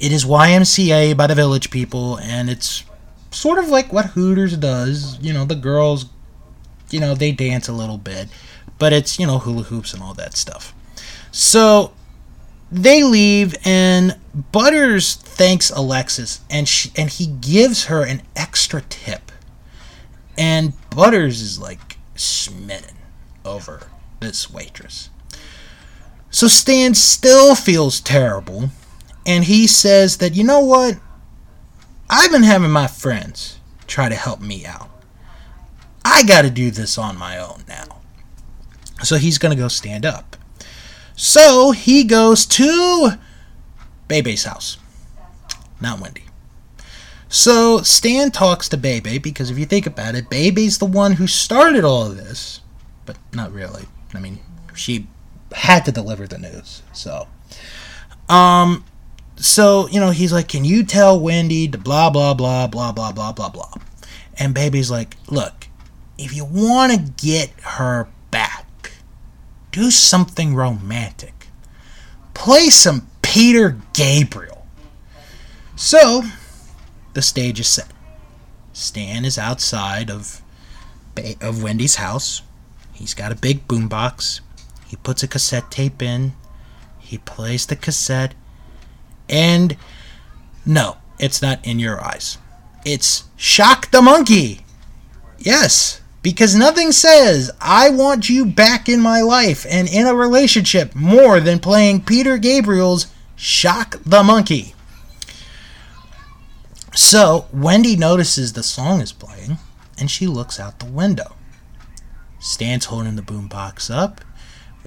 it 0.00 0.12
is 0.12 0.24
YMCA 0.24 1.14
by 1.14 1.26
the 1.26 1.34
Village 1.34 1.70
People, 1.70 2.18
and 2.20 2.48
it's 2.48 2.84
sort 3.30 3.58
of 3.58 3.68
like 3.68 3.92
what 3.92 4.06
Hooters 4.06 4.56
does. 4.56 5.18
You 5.20 5.34
know, 5.34 5.44
the 5.44 5.54
girls, 5.54 6.06
you 6.92 7.00
know, 7.00 7.14
they 7.14 7.32
dance 7.32 7.68
a 7.68 7.72
little 7.72 7.98
bit, 7.98 8.28
but 8.78 8.92
it's, 8.92 9.18
you 9.18 9.26
know, 9.26 9.38
hula 9.38 9.64
hoops 9.64 9.92
and 9.92 10.02
all 10.02 10.14
that 10.14 10.36
stuff. 10.36 10.74
So 11.30 11.92
they 12.70 13.02
leave, 13.02 13.54
and 13.64 14.16
Butters 14.52 15.14
thanks 15.14 15.70
Alexis, 15.70 16.40
and 16.50 16.68
she, 16.68 16.90
and 16.96 17.10
he 17.10 17.26
gives 17.26 17.86
her 17.86 18.04
an 18.04 18.22
extra 18.36 18.82
tip. 18.82 19.32
And 20.36 20.72
Butters 20.90 21.40
is 21.40 21.60
like 21.60 21.98
smitten 22.14 22.96
over 23.44 23.88
this 24.20 24.50
waitress. 24.50 25.10
So 26.30 26.46
Stan 26.46 26.94
still 26.94 27.54
feels 27.54 28.00
terrible 28.00 28.70
and 29.26 29.44
he 29.44 29.66
says 29.66 30.18
that, 30.18 30.34
you 30.34 30.44
know 30.44 30.60
what? 30.60 30.98
I've 32.08 32.30
been 32.30 32.42
having 32.42 32.70
my 32.70 32.86
friends 32.86 33.58
try 33.86 34.08
to 34.08 34.14
help 34.14 34.40
me 34.40 34.64
out. 34.64 34.90
I 36.10 36.24
got 36.24 36.42
to 36.42 36.50
do 36.50 36.70
this 36.70 36.98
on 36.98 37.16
my 37.16 37.38
own 37.38 37.64
now. 37.68 38.00
So 39.02 39.16
he's 39.16 39.38
going 39.38 39.56
to 39.56 39.60
go 39.60 39.68
stand 39.68 40.04
up. 40.04 40.36
So 41.14 41.70
he 41.70 42.04
goes 42.04 42.46
to 42.46 43.12
Bebe's 44.08 44.44
house, 44.44 44.78
not 45.80 46.00
Wendy. 46.00 46.24
So 47.28 47.82
Stan 47.82 48.30
talks 48.30 48.68
to 48.70 48.76
Bebe 48.76 49.18
because 49.18 49.50
if 49.50 49.58
you 49.58 49.66
think 49.66 49.86
about 49.86 50.14
it, 50.16 50.28
Bebe's 50.28 50.78
the 50.78 50.86
one 50.86 51.12
who 51.12 51.26
started 51.26 51.84
all 51.84 52.06
of 52.06 52.16
this, 52.16 52.60
but 53.06 53.16
not 53.32 53.52
really. 53.52 53.84
I 54.12 54.18
mean, 54.18 54.40
she 54.74 55.06
had 55.52 55.84
to 55.84 55.92
deliver 55.92 56.26
the 56.26 56.38
news. 56.38 56.82
So, 56.92 57.28
um, 58.28 58.84
so 59.36 59.88
you 59.88 59.98
know 59.98 60.10
he's 60.10 60.32
like 60.32 60.48
can 60.48 60.64
you 60.64 60.84
tell 60.84 61.18
wendy 61.18 61.66
to 61.66 61.78
blah 61.78 62.10
blah 62.10 62.34
blah 62.34 62.66
blah 62.66 62.92
blah 62.92 63.10
blah 63.10 63.32
blah 63.32 63.48
blah 63.48 63.72
and 64.38 64.54
Bebe's 64.54 64.90
like 64.90 65.16
look 65.30 65.66
if 66.20 66.34
you 66.34 66.44
want 66.44 66.92
to 66.92 67.26
get 67.26 67.50
her 67.60 68.08
back 68.30 68.66
do 69.72 69.90
something 69.90 70.54
romantic. 70.54 71.46
Play 72.34 72.70
some 72.70 73.06
peter 73.22 73.78
gabriel. 73.92 74.66
So 75.76 76.22
the 77.14 77.22
stage 77.22 77.60
is 77.60 77.68
set. 77.68 77.90
Stan 78.72 79.24
is 79.24 79.38
outside 79.38 80.10
of 80.10 80.42
of 81.40 81.62
wendy's 81.62 81.96
house. 81.96 82.42
He's 82.92 83.14
got 83.14 83.32
a 83.32 83.36
big 83.36 83.66
boombox. 83.68 84.40
He 84.86 84.96
puts 84.96 85.22
a 85.22 85.28
cassette 85.28 85.70
tape 85.70 86.02
in. 86.02 86.32
He 86.98 87.18
plays 87.18 87.66
the 87.66 87.76
cassette. 87.76 88.34
And 89.28 89.76
no, 90.64 90.96
it's 91.18 91.42
not 91.42 91.64
in 91.64 91.78
your 91.78 92.02
eyes. 92.02 92.38
It's 92.84 93.24
Shock 93.36 93.90
the 93.90 94.02
Monkey. 94.02 94.64
Yes, 95.38 95.99
because 96.22 96.54
nothing 96.54 96.92
says 96.92 97.50
I 97.60 97.90
want 97.90 98.28
you 98.28 98.46
back 98.46 98.88
in 98.88 99.00
my 99.00 99.20
life 99.20 99.66
and 99.68 99.88
in 99.88 100.06
a 100.06 100.14
relationship 100.14 100.94
more 100.94 101.40
than 101.40 101.58
playing 101.58 102.04
Peter 102.04 102.38
Gabriel's 102.38 103.06
Shock 103.36 103.96
the 104.04 104.22
Monkey. 104.22 104.74
So, 106.92 107.46
Wendy 107.52 107.96
notices 107.96 108.52
the 108.52 108.62
song 108.62 109.00
is 109.00 109.12
playing 109.12 109.58
and 109.98 110.10
she 110.10 110.26
looks 110.26 110.58
out 110.58 110.78
the 110.78 110.86
window. 110.86 111.36
Stan's 112.40 112.86
holding 112.86 113.16
the 113.16 113.22
boombox 113.22 113.94
up. 113.94 114.22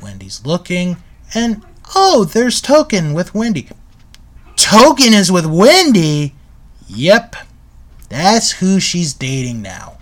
Wendy's 0.01 0.43
looking, 0.43 0.97
and 1.35 1.63
oh, 1.95 2.25
there's 2.25 2.59
Token 2.59 3.13
with 3.13 3.35
Wendy. 3.35 3.69
Token 4.55 5.13
is 5.13 5.31
with 5.31 5.45
Wendy. 5.45 6.33
Yep, 6.87 7.35
that's 8.09 8.53
who 8.53 8.79
she's 8.79 9.13
dating 9.13 9.61
now. 9.61 9.92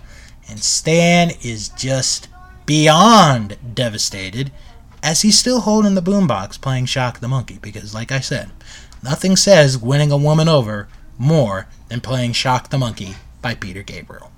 And 0.52 0.62
Stan 0.62 1.30
is 1.40 1.70
just 1.70 2.28
beyond 2.66 3.56
devastated 3.72 4.52
as 5.02 5.22
he's 5.22 5.38
still 5.38 5.60
holding 5.60 5.94
the 5.94 6.02
boombox 6.02 6.60
playing 6.60 6.84
Shock 6.84 7.20
the 7.20 7.26
Monkey. 7.26 7.58
Because, 7.62 7.94
like 7.94 8.12
I 8.12 8.20
said, 8.20 8.50
nothing 9.02 9.34
says 9.34 9.78
winning 9.78 10.12
a 10.12 10.16
woman 10.18 10.50
over 10.50 10.88
more 11.16 11.68
than 11.88 12.02
playing 12.02 12.34
Shock 12.34 12.68
the 12.68 12.76
Monkey 12.76 13.14
by 13.40 13.54
Peter 13.54 13.82
Gabriel. 13.82 14.30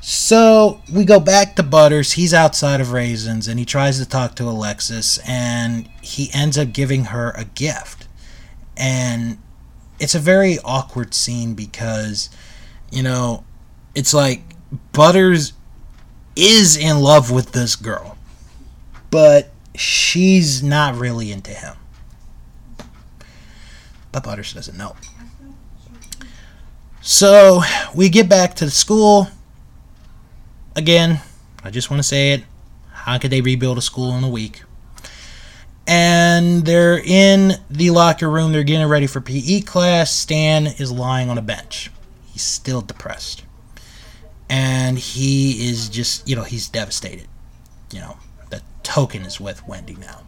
So 0.00 0.80
we 0.90 1.04
go 1.04 1.20
back 1.20 1.54
to 1.56 1.62
Butters. 1.62 2.12
He's 2.12 2.32
outside 2.32 2.80
of 2.80 2.92
Raisins 2.92 3.48
and 3.48 3.58
he 3.58 3.66
tries 3.66 3.98
to 3.98 4.08
talk 4.08 4.36
to 4.36 4.44
Alexis 4.44 5.18
and 5.28 5.86
he 6.00 6.30
ends 6.32 6.56
up 6.56 6.72
giving 6.72 7.06
her 7.06 7.32
a 7.32 7.44
gift. 7.44 8.08
And 8.74 9.36
it's 10.00 10.14
a 10.14 10.18
very 10.18 10.58
awkward 10.64 11.12
scene 11.12 11.52
because, 11.52 12.30
you 12.90 13.02
know, 13.02 13.44
it's 13.96 14.14
like 14.14 14.42
Butters 14.92 15.54
is 16.36 16.76
in 16.76 17.00
love 17.00 17.30
with 17.32 17.50
this 17.52 17.74
girl, 17.74 18.16
but 19.10 19.50
she's 19.74 20.62
not 20.62 20.94
really 20.94 21.32
into 21.32 21.50
him. 21.50 21.74
But 24.12 24.22
Butters 24.22 24.52
doesn't 24.52 24.76
know. 24.76 24.94
So 27.00 27.62
we 27.94 28.08
get 28.08 28.28
back 28.28 28.54
to 28.56 28.66
the 28.66 28.70
school 28.70 29.28
again, 30.76 31.20
I 31.64 31.70
just 31.70 31.90
want 31.90 31.98
to 32.00 32.06
say 32.06 32.32
it. 32.32 32.44
How 32.92 33.18
could 33.18 33.30
they 33.30 33.40
rebuild 33.40 33.78
a 33.78 33.82
school 33.82 34.14
in 34.16 34.22
a 34.22 34.28
week? 34.28 34.62
And 35.86 36.66
they're 36.66 36.98
in 36.98 37.52
the 37.70 37.90
locker 37.90 38.28
room. 38.28 38.52
They're 38.52 38.64
getting 38.64 38.86
ready 38.88 39.06
for 39.06 39.20
PE 39.20 39.62
class. 39.62 40.12
Stan 40.12 40.66
is 40.66 40.92
lying 40.92 41.30
on 41.30 41.38
a 41.38 41.42
bench. 41.42 41.90
He's 42.26 42.42
still 42.42 42.82
depressed. 42.82 43.45
And 44.48 44.98
he 44.98 45.68
is 45.68 45.88
just, 45.88 46.28
you 46.28 46.36
know, 46.36 46.44
he's 46.44 46.68
devastated. 46.68 47.26
You 47.92 48.00
know, 48.00 48.16
the 48.50 48.62
token 48.82 49.22
is 49.22 49.40
with 49.40 49.66
Wendy 49.66 49.96
now. 49.96 50.22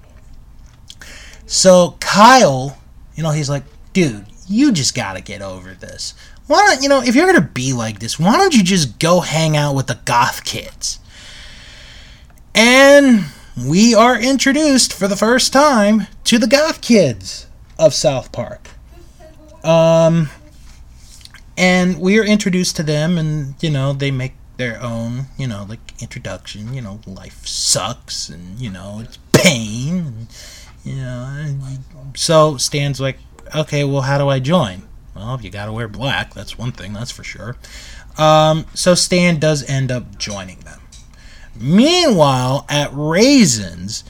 So 1.47 1.97
Kyle, 2.01 2.79
you 3.15 3.23
know, 3.23 3.31
he's 3.31 3.49
like, 3.49 3.65
dude, 3.93 4.27
you 4.49 4.73
just 4.73 4.95
got 4.95 5.15
to 5.15 5.23
get 5.23 5.43
over 5.43 5.75
this 5.75 6.15
why 6.49 6.67
don't 6.67 6.83
you 6.83 6.89
know 6.89 7.03
if 7.03 7.15
you're 7.15 7.27
gonna 7.27 7.41
be 7.41 7.73
like 7.73 8.01
this 8.01 8.19
why 8.19 8.37
don't 8.37 8.55
you 8.55 8.65
just 8.65 8.99
go 8.99 9.21
hang 9.21 9.57
out 9.57 9.75
with 9.75 9.87
the 9.87 9.99
goth 10.05 10.45
kids 10.45 10.99
and 12.55 13.27
we 13.67 13.95
are 13.95 14.19
introduced 14.19 14.93
for 14.93 15.07
the 15.07 15.17
first 15.17 15.53
time 15.53 16.07
to 16.25 16.39
the 16.39 16.47
goth 16.47 16.81
kids 16.81 17.47
of 17.79 17.95
south 17.95 18.33
park 18.33 18.71
um 19.63 20.31
and 21.59 22.01
we 22.01 22.19
are 22.19 22.25
introduced 22.25 22.77
to 22.77 22.83
them 22.83 23.19
and 23.19 23.55
you 23.63 23.69
know 23.69 23.93
they 23.93 24.11
make 24.11 24.33
their 24.57 24.83
own 24.83 25.27
you 25.37 25.47
know 25.47 25.67
like 25.69 26.01
introduction 26.01 26.73
you 26.73 26.81
know 26.81 27.01
life 27.07 27.47
sucks 27.47 28.31
and 28.31 28.59
you 28.59 28.71
know 28.71 29.01
it's 29.05 29.19
pain 29.33 29.99
and, 29.99 30.29
you 30.85 30.97
know 30.97 31.55
so 32.15 32.57
stan's 32.57 33.01
like 33.01 33.19
okay 33.55 33.85
well 33.85 34.01
how 34.03 34.17
do 34.17 34.29
i 34.29 34.39
join 34.39 34.83
well, 35.19 35.41
you 35.41 35.51
got 35.51 35.67
to 35.67 35.73
wear 35.73 35.89
black. 35.89 36.33
That's 36.33 36.57
one 36.57 36.73
thing, 36.73 36.93
that's 36.93 37.11
for 37.11 37.25
sure. 37.25 37.57
Um, 38.17 38.67
so 38.75 38.95
Stan 38.95 39.39
does 39.41 39.69
end 39.69 39.91
up 39.91 40.17
joining 40.17 40.61
them. 40.61 40.81
Meanwhile, 41.57 42.67
at 42.69 42.91
Raisins, 42.93 44.05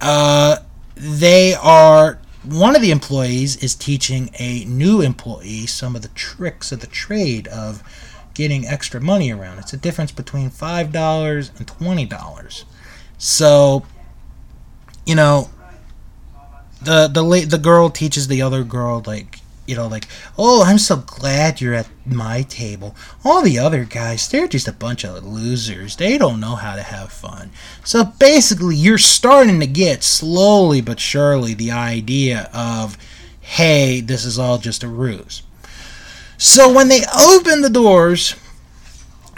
uh, 0.00 0.58
they 0.96 1.54
are 1.54 2.18
one 2.44 2.76
of 2.76 2.82
the 2.82 2.90
employees 2.90 3.56
is 3.56 3.74
teaching 3.74 4.30
a 4.38 4.64
new 4.66 5.00
employee 5.00 5.66
some 5.66 5.96
of 5.96 6.02
the 6.02 6.08
tricks 6.08 6.72
of 6.72 6.80
the 6.80 6.86
trade 6.86 7.48
of 7.48 7.82
getting 8.34 8.66
extra 8.66 9.00
money 9.00 9.32
around. 9.32 9.58
It's 9.58 9.72
a 9.72 9.76
difference 9.76 10.12
between 10.12 10.50
five 10.50 10.92
dollars 10.92 11.50
and 11.56 11.66
twenty 11.66 12.04
dollars. 12.04 12.64
So, 13.18 13.86
you 15.06 15.14
know, 15.14 15.50
the 16.82 17.08
the 17.08 17.46
the 17.48 17.58
girl 17.58 17.90
teaches 17.90 18.28
the 18.28 18.42
other 18.42 18.64
girl 18.64 19.02
like 19.06 19.38
you 19.66 19.74
know, 19.74 19.86
like, 19.86 20.06
oh, 20.36 20.62
I'm 20.62 20.78
so 20.78 20.96
glad 20.96 21.60
you're 21.60 21.74
at 21.74 21.88
my 22.06 22.42
table. 22.42 22.94
All 23.24 23.42
the 23.42 23.58
other 23.58 23.84
guys, 23.84 24.28
they're 24.28 24.48
just 24.48 24.68
a 24.68 24.72
bunch 24.72 25.04
of 25.04 25.24
losers. 25.24 25.96
They 25.96 26.18
don't 26.18 26.40
know 26.40 26.54
how 26.54 26.76
to 26.76 26.82
have 26.82 27.12
fun. 27.12 27.50
So 27.84 28.04
basically, 28.04 28.76
you're 28.76 28.98
starting 28.98 29.60
to 29.60 29.66
get 29.66 30.02
slowly 30.02 30.80
but 30.80 31.00
surely 31.00 31.54
the 31.54 31.70
idea 31.70 32.50
of, 32.52 32.98
hey, 33.40 34.00
this 34.00 34.24
is 34.24 34.38
all 34.38 34.58
just 34.58 34.82
a 34.82 34.88
ruse. 34.88 35.42
So 36.36 36.72
when 36.72 36.88
they 36.88 37.02
open 37.18 37.62
the 37.62 37.70
doors, 37.70 38.34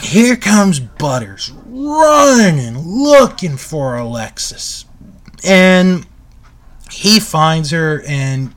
here 0.00 0.36
comes 0.36 0.80
Butters 0.80 1.52
running, 1.66 2.78
looking 2.78 3.56
for 3.56 3.96
Alexis. 3.96 4.84
And 5.44 6.06
he 6.90 7.20
finds 7.20 7.70
her 7.70 8.02
and 8.06 8.54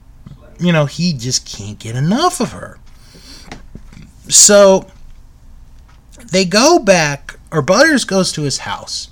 you 0.60 0.72
know, 0.72 0.86
he 0.86 1.14
just 1.14 1.46
can't 1.46 1.80
get 1.80 1.96
enough 1.96 2.40
of 2.40 2.52
her. 2.52 2.80
So 4.28 4.88
they 6.32 6.46
go 6.46 6.80
back, 6.80 7.40
or 7.52 7.62
Butters 7.62 8.06
goes 8.06 8.32
to 8.34 8.44
his 8.44 8.60
house, 8.60 9.10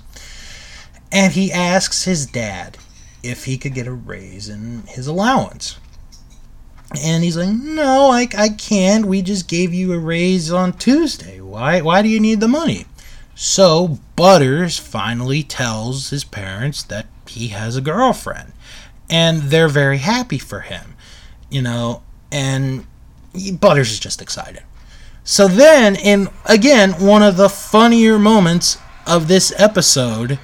and 1.10 1.32
he 1.32 1.50
asks 1.52 2.04
his 2.04 2.26
dad 2.26 2.78
if 3.22 3.44
he 3.44 3.58
could 3.58 3.74
get 3.74 3.86
a 3.86 3.92
raise 3.92 4.48
in 4.48 4.84
his 4.86 5.06
allowance. 5.06 5.78
And 7.02 7.24
he's 7.24 7.36
like, 7.36 7.48
"No, 7.48 8.10
I, 8.10 8.28
I 8.36 8.48
can't. 8.50 9.06
We 9.06 9.20
just 9.20 9.48
gave 9.48 9.74
you 9.74 9.92
a 9.92 9.98
raise 9.98 10.50
on 10.50 10.72
Tuesday. 10.74 11.40
Why 11.40 11.80
why 11.80 12.02
do 12.02 12.08
you 12.08 12.20
need 12.20 12.40
the 12.40 12.48
money?" 12.48 12.86
So 13.34 13.98
Butters 14.16 14.78
finally 14.78 15.42
tells 15.42 16.10
his 16.10 16.24
parents 16.24 16.82
that 16.84 17.06
he 17.26 17.48
has 17.48 17.76
a 17.76 17.82
girlfriend, 17.82 18.52
and 19.10 19.42
they're 19.42 19.68
very 19.68 19.98
happy 19.98 20.38
for 20.38 20.60
him 20.60 20.94
you 21.50 21.62
know, 21.62 22.02
and 22.30 22.86
Butters 23.60 23.90
is 23.90 23.98
just 23.98 24.20
excited. 24.20 24.62
So 25.24 25.46
then, 25.46 25.96
in 25.96 26.28
again, 26.46 26.92
one 26.92 27.22
of 27.22 27.36
the 27.36 27.48
funnier 27.48 28.18
moments 28.18 28.78
of 29.06 29.28
this 29.28 29.52
episode, 29.58 30.38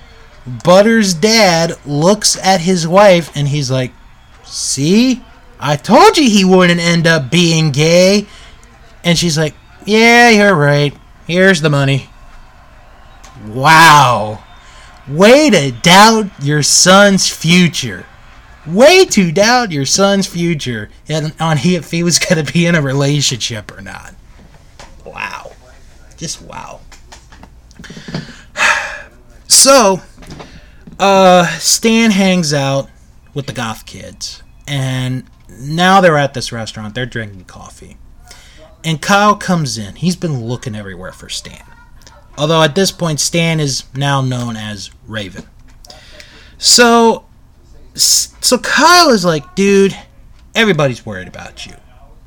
Butters' 0.46 1.14
dad 1.14 1.72
looks 1.86 2.36
at 2.36 2.60
his 2.60 2.86
wife 2.86 3.34
and 3.34 3.48
he's 3.48 3.70
like, 3.70 3.92
See? 4.44 5.22
I 5.58 5.76
told 5.76 6.18
you 6.18 6.28
he 6.28 6.44
wouldn't 6.44 6.80
end 6.80 7.06
up 7.06 7.30
being 7.30 7.70
gay. 7.70 8.26
And 9.02 9.16
she's 9.16 9.38
like, 9.38 9.54
Yeah, 9.86 10.28
you're 10.30 10.54
right. 10.54 10.94
Here's 11.26 11.62
the 11.62 11.70
money. 11.70 12.10
Wow. 13.46 14.44
Way 15.08 15.50
to 15.50 15.72
doubt 15.72 16.26
your 16.42 16.62
son's 16.62 17.28
future 17.28 18.04
way 18.66 19.04
to 19.06 19.32
doubt 19.32 19.72
your 19.72 19.86
son's 19.86 20.26
future 20.26 20.90
and 21.08 21.34
on 21.40 21.58
if 21.58 21.90
he 21.90 22.02
was 22.02 22.18
going 22.18 22.44
to 22.44 22.52
be 22.52 22.66
in 22.66 22.74
a 22.74 22.82
relationship 22.82 23.76
or 23.76 23.80
not. 23.80 24.14
Wow. 25.04 25.52
Just 26.16 26.42
wow. 26.42 26.80
So, 29.46 30.02
uh, 30.98 31.46
Stan 31.58 32.10
hangs 32.10 32.52
out 32.52 32.88
with 33.34 33.46
the 33.46 33.52
goth 33.52 33.86
kids, 33.86 34.42
and 34.66 35.24
now 35.48 36.00
they're 36.00 36.16
at 36.18 36.34
this 36.34 36.50
restaurant. 36.52 36.94
They're 36.94 37.06
drinking 37.06 37.44
coffee. 37.44 37.96
And 38.82 39.00
Kyle 39.00 39.36
comes 39.36 39.78
in. 39.78 39.96
He's 39.96 40.16
been 40.16 40.44
looking 40.44 40.74
everywhere 40.74 41.12
for 41.12 41.28
Stan. 41.28 41.64
Although 42.36 42.62
at 42.62 42.74
this 42.74 42.90
point, 42.90 43.20
Stan 43.20 43.60
is 43.60 43.84
now 43.94 44.20
known 44.20 44.56
as 44.56 44.90
Raven. 45.06 45.44
So 46.58 47.26
so 47.94 48.58
Kyle 48.58 49.10
is 49.10 49.24
like, 49.24 49.54
dude, 49.54 49.96
everybody's 50.54 51.06
worried 51.06 51.28
about 51.28 51.66
you. 51.66 51.74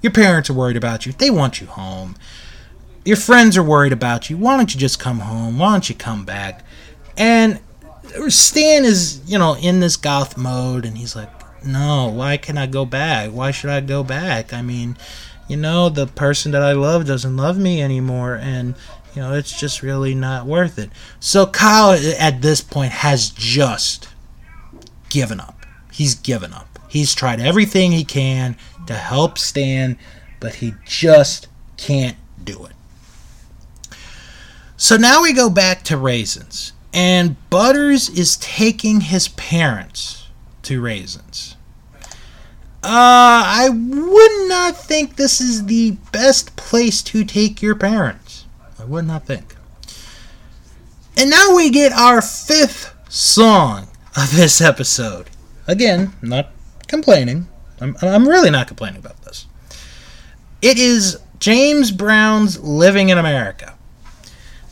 Your 0.02 0.12
parents 0.12 0.50
are 0.50 0.54
worried 0.54 0.78
about 0.78 1.06
you. 1.06 1.12
They 1.12 1.30
want 1.30 1.60
you 1.60 1.68
home. 1.68 2.16
Your 3.04 3.18
friends 3.18 3.58
are 3.58 3.64
worried 3.64 3.94
about 3.94 4.30
you. 4.30 4.38
Why 4.38 4.58
don't 4.58 4.74
you 4.74 4.80
just 4.80 5.00
come 5.00 5.20
home? 5.20 5.60
Why 5.60 5.72
don't 5.72 5.90
you 5.90 5.96
come 5.96 6.26
back? 6.26 6.64
And 7.18 7.60
Stan 8.30 8.86
is, 8.86 9.22
you 9.26 9.38
know, 9.38 9.56
in 9.56 9.80
this 9.80 9.98
goth 9.98 10.38
mode, 10.38 10.86
and 10.86 10.98
he's 10.98 11.16
like, 11.16 11.30
no, 11.66 12.08
why 12.08 12.38
can 12.38 12.58
I 12.58 12.68
go 12.68 12.86
back? 12.86 13.32
Why 13.32 13.52
should 13.52 13.70
I 13.70 13.82
go 13.82 14.04
back? 14.04 14.54
I 14.54 14.62
mean, 14.62 14.98
you 15.48 15.58
know, 15.58 15.90
the 15.90 16.08
person 16.08 16.52
that 16.52 16.62
I 16.62 16.74
love 16.74 17.06
doesn't 17.06 17.36
love 17.36 17.58
me 17.58 17.82
anymore, 17.82 18.36
and, 18.36 18.76
you 19.16 19.22
know, 19.22 19.34
it's 19.34 19.60
just 19.60 19.82
really 19.82 20.14
not 20.14 20.46
worth 20.46 20.78
it. 20.78 20.90
So 21.20 21.48
Kyle, 21.48 21.92
at 22.20 22.42
this 22.42 22.62
point, 22.62 22.92
has 22.92 23.30
just 23.30 24.10
given 25.10 25.40
up 25.40 25.57
he's 25.98 26.14
given 26.14 26.54
up. 26.54 26.78
He's 26.88 27.16
tried 27.16 27.40
everything 27.40 27.92
he 27.92 28.04
can 28.04 28.56
to 28.86 28.94
help 28.94 29.40
Stan, 29.40 29.98
but 30.40 30.56
he 30.56 30.76
just 30.86 31.48
can't 31.76 32.18
do 32.44 32.66
it. 32.66 33.98
So 34.78 34.96
now 34.96 35.24
we 35.24 35.34
go 35.34 35.50
back 35.50 35.82
to 35.86 35.98
Raisins, 35.98 36.74
and 36.94 37.36
Butters 37.50 38.10
is 38.10 38.38
taking 38.38 39.02
his 39.02 39.30
parents 39.30 40.28
to 40.64 40.80
Raisins. 40.80 41.56
Uh, 42.84 42.84
I 42.84 43.70
would 43.70 44.48
not 44.48 44.78
think 44.78 45.16
this 45.16 45.42
is 45.42 45.66
the 45.66 45.98
best 46.12 46.56
place 46.56 47.02
to 47.02 47.26
take 47.26 47.62
your 47.62 47.74
parents. 47.74 48.46
I 48.80 48.86
would 48.86 49.08
not 49.08 49.26
think. 49.26 49.56
And 51.18 51.32
now 51.32 51.56
we 51.56 51.72
get 51.72 51.92
our 51.92 52.22
fifth 52.22 52.94
song 53.10 53.88
of 54.16 54.36
this 54.36 54.62
episode. 54.62 55.32
Again, 55.68 56.14
not 56.22 56.52
complaining. 56.88 57.48
I'm, 57.80 57.96
I'm 58.02 58.28
really 58.28 58.50
not 58.50 58.68
complaining 58.68 59.00
about 59.00 59.22
this. 59.24 59.46
It 60.62 60.80
is 60.80 61.20
James 61.40 61.92
Brown's 61.92 62.60
Living 62.60 63.10
in 63.10 63.18
America. 63.18 63.76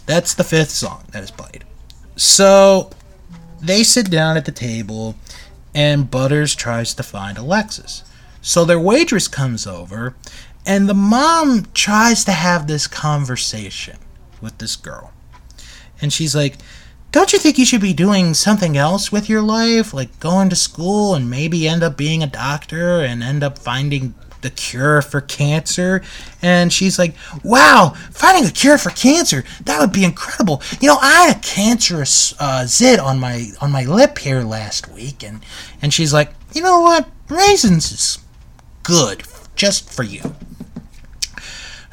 That's 0.05 0.33
the 0.33 0.43
fifth 0.43 0.71
song 0.71 1.03
that 1.11 1.23
is 1.23 1.31
played. 1.31 1.65
So 2.15 2.89
they 3.61 3.83
sit 3.83 4.09
down 4.09 4.37
at 4.37 4.45
the 4.45 4.51
table, 4.51 5.15
and 5.73 6.09
Butters 6.09 6.55
tries 6.55 6.93
to 6.93 7.03
find 7.03 7.37
Alexis. 7.37 8.03
So 8.41 8.63
their 8.63 8.79
waitress 8.79 9.27
comes 9.27 9.67
over, 9.67 10.15
and 10.65 10.87
the 10.87 10.93
mom 10.93 11.67
tries 11.73 12.23
to 12.25 12.31
have 12.31 12.67
this 12.67 12.87
conversation 12.87 13.97
with 14.41 14.57
this 14.57 14.75
girl. 14.75 15.11
And 16.01 16.11
she's 16.13 16.35
like, 16.35 16.55
Don't 17.15 17.31
you 17.31 17.39
think 17.39 17.57
you 17.57 17.65
should 17.65 17.79
be 17.79 17.93
doing 17.93 18.33
something 18.33 18.75
else 18.75 19.09
with 19.09 19.29
your 19.29 19.41
life? 19.41 19.93
Like 19.93 20.19
going 20.19 20.49
to 20.49 20.55
school 20.57 21.15
and 21.15 21.29
maybe 21.29 21.65
end 21.65 21.81
up 21.81 21.95
being 21.95 22.21
a 22.21 22.27
doctor 22.27 22.99
and 22.99 23.23
end 23.23 23.41
up 23.41 23.57
finding 23.57 24.13
the 24.41 24.49
cure 24.49 25.01
for 25.01 25.21
cancer. 25.21 26.03
And 26.41 26.73
she's 26.73 26.99
like, 26.99 27.15
Wow, 27.41 27.93
finding 28.11 28.43
a 28.43 28.51
cure 28.51 28.77
for 28.77 28.89
cancer, 28.89 29.45
that 29.63 29.79
would 29.79 29.93
be 29.93 30.03
incredible. 30.03 30.61
You 30.81 30.89
know, 30.89 30.97
I 31.01 31.27
had 31.27 31.37
a 31.37 31.39
cancerous 31.39 32.33
uh, 32.37 32.65
zit 32.65 32.99
on 32.99 33.17
my 33.21 33.47
on 33.61 33.71
my 33.71 33.85
lip 33.85 34.17
here 34.17 34.41
last 34.41 34.91
week 34.91 35.23
and 35.23 35.39
and 35.81 35.93
she's 35.93 36.11
like, 36.11 36.33
You 36.51 36.63
know 36.63 36.81
what? 36.81 37.07
Raisins 37.29 37.93
is 37.93 38.19
good 38.83 39.23
just 39.55 39.89
for 39.89 40.03
you. 40.03 40.35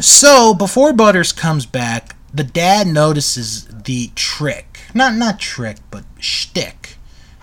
So 0.00 0.52
before 0.52 0.92
Butters 0.92 1.30
comes 1.30 1.64
back, 1.64 2.16
the 2.34 2.42
dad 2.42 2.88
notices 2.88 3.68
the 3.84 4.10
trick, 4.14 4.71
not 4.94 5.14
not 5.14 5.38
trick, 5.38 5.78
but 5.90 6.04
shtick 6.18 6.96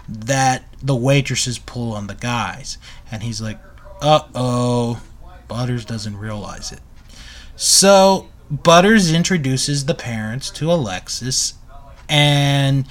that 0.07 0.63
the 0.81 0.95
waitresses 0.95 1.59
pull 1.59 1.93
on 1.93 2.07
the 2.07 2.15
guys, 2.15 2.77
and 3.11 3.23
he's 3.23 3.41
like, 3.41 3.59
"Uh 4.01 4.21
oh, 4.35 5.01
Butters 5.47 5.85
doesn't 5.85 6.17
realize 6.17 6.71
it." 6.71 6.79
So 7.55 8.27
Butters 8.49 9.11
introduces 9.11 9.85
the 9.85 9.93
parents 9.93 10.49
to 10.51 10.71
Alexis, 10.71 11.53
and 12.07 12.85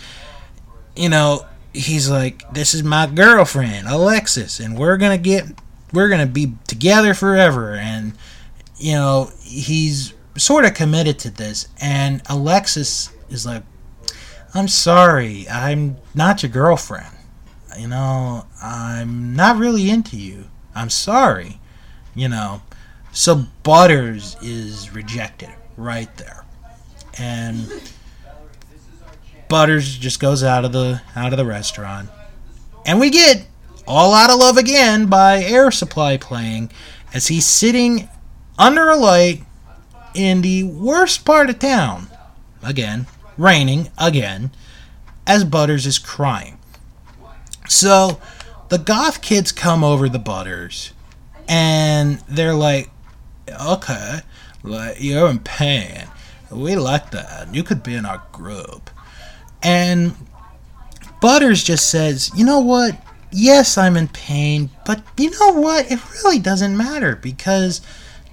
you 0.95 1.09
know 1.09 1.47
he's 1.73 2.09
like, 2.09 2.53
"This 2.53 2.75
is 2.75 2.83
my 2.83 3.07
girlfriend, 3.07 3.89
Alexis, 3.89 4.61
and 4.61 4.77
we're 4.77 4.97
gonna 4.97 5.19
get, 5.19 5.45
we're 5.93 6.09
gonna 6.09 6.27
be 6.27 6.55
together 6.67 7.15
forever." 7.15 7.75
And 7.75 8.13
you 8.77 8.93
know 8.93 9.31
he's 9.41 10.13
sort 10.37 10.65
of 10.65 10.75
committed 10.75 11.19
to 11.21 11.31
this, 11.31 11.69
and 11.81 12.23
Alexis 12.29 13.11
is 13.31 13.45
like, 13.45 13.63
I'm 14.55 14.69
sorry, 14.69 15.49
I'm 15.49 15.97
not 16.15 16.43
your 16.43 16.51
girlfriend. 16.51 17.15
You 17.79 17.89
know, 17.89 18.47
I'm 18.63 19.37
not 19.37 19.59
really 19.59 19.91
into 19.91 20.17
you. 20.17 20.47
I'm 20.75 20.91
sorry. 20.91 21.61
You 22.15 22.29
know, 22.29 22.63
so 23.13 23.45
Butters 23.63 24.37
is 24.43 24.93
rejected 24.95 25.51
right 25.77 26.15
there. 26.17 26.45
And 27.19 27.71
Butters 29.49 29.97
just 29.97 30.19
goes 30.21 30.43
out 30.43 30.65
of 30.65 30.73
the 30.73 31.03
out 31.15 31.33
of 31.33 31.37
the 31.37 31.45
restaurant. 31.45 32.11
And 32.87 32.99
we 32.99 33.11
get 33.11 33.47
All 33.87 34.15
Out 34.15 34.31
of 34.31 34.39
Love 34.39 34.57
Again 34.57 35.07
by 35.07 35.43
Air 35.43 35.71
Supply 35.71 36.17
playing 36.17 36.71
as 37.13 37.29
he's 37.29 37.47
sitting 37.47 38.09
under 38.59 38.89
a 38.89 38.97
light 38.97 39.43
in 40.15 40.41
the 40.43 40.65
worst 40.65 41.25
part 41.25 41.49
of 41.49 41.59
town, 41.59 42.09
again, 42.63 43.07
raining 43.39 43.91
again, 43.97 44.51
as 45.27 45.45
Butters 45.45 45.87
is 45.87 45.99
crying. 45.99 46.59
So 47.69 48.21
the 48.69 48.79
goth 48.79 49.23
kids 49.23 49.53
come 49.53 49.83
over 49.83 50.09
the 50.09 50.19
Butters 50.19 50.93
and 51.49 52.19
they're 52.29 52.55
like, 52.55 52.91
okay, 53.49 54.21
like, 54.63 54.97
you're 55.01 55.31
in 55.31 55.39
pain. 55.39 56.07
We 56.51 56.77
like 56.77 57.11
that. 57.13 57.55
You 57.55 57.63
could 57.63 57.83
be 57.83 57.95
in 57.95 58.05
our 58.05 58.23
group. 58.33 58.91
And 59.63 60.15
Butters 61.21 61.63
just 61.63 61.91
says, 61.91 62.31
you 62.35 62.45
know 62.45 62.61
what? 62.61 63.01
Yes, 63.31 63.77
I'm 63.77 63.97
in 63.97 64.09
pain, 64.09 64.71
but 64.87 65.03
you 65.19 65.31
know 65.39 65.61
what? 65.61 65.91
It 65.91 66.01
really 66.23 66.39
doesn't 66.39 66.77
matter 66.77 67.17
because, 67.17 67.83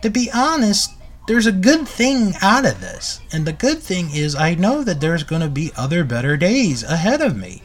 to 0.02 0.10
be 0.10 0.30
honest, 0.34 0.92
there's 1.28 1.48
a 1.48 1.52
good 1.52 1.88
thing 1.88 2.34
out 2.42 2.66
of 2.66 2.82
this. 2.82 3.20
And 3.32 3.46
the 3.46 3.54
good 3.54 3.80
thing 3.80 4.10
is, 4.14 4.36
I 4.36 4.56
know 4.56 4.84
that 4.84 5.02
there's 5.02 5.24
going 5.24 5.42
to 5.42 5.50
be 5.50 5.72
other 5.76 6.04
better 6.04 6.38
days 6.38 6.84
ahead 6.84 7.22
of 7.22 7.36
me. 7.36 7.64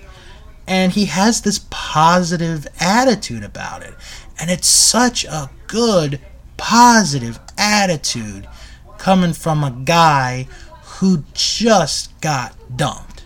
And 0.66 0.92
he 0.92 1.06
has 1.06 1.40
this 1.40 1.66
positive 1.70 2.66
attitude 2.78 3.44
about 3.44 3.82
it. 3.82 3.94
And 4.38 4.50
it's 4.50 4.68
such 4.68 5.24
a 5.24 5.50
good, 5.66 6.20
positive 6.56 7.38
attitude 7.58 8.48
coming 8.98 9.32
from 9.32 9.64
a 9.64 9.70
guy 9.70 10.46
who 10.82 11.24
just 11.34 12.18
got 12.20 12.54
dumped. 12.74 13.24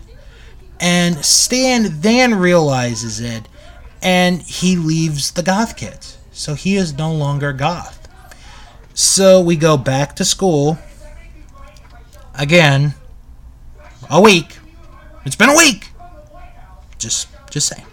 And 0.79 1.23
Stan 1.23 2.01
then 2.01 2.35
realizes 2.35 3.19
it 3.19 3.47
and 4.01 4.41
he 4.41 4.75
leaves 4.75 5.31
the 5.31 5.43
goth 5.43 5.77
kids. 5.77 6.17
So 6.31 6.53
he 6.53 6.75
is 6.75 6.97
no 6.97 7.13
longer 7.13 7.53
goth. 7.53 8.04
So 8.95 9.41
we 9.41 9.57
go 9.57 9.75
back 9.75 10.15
to 10.15 10.25
school 10.25 10.79
again. 12.33 12.93
A 14.09 14.21
week. 14.21 14.57
It's 15.25 15.35
been 15.35 15.49
a 15.49 15.55
week. 15.55 15.89
Just 16.97 17.27
just 17.49 17.67
saying. 17.67 17.85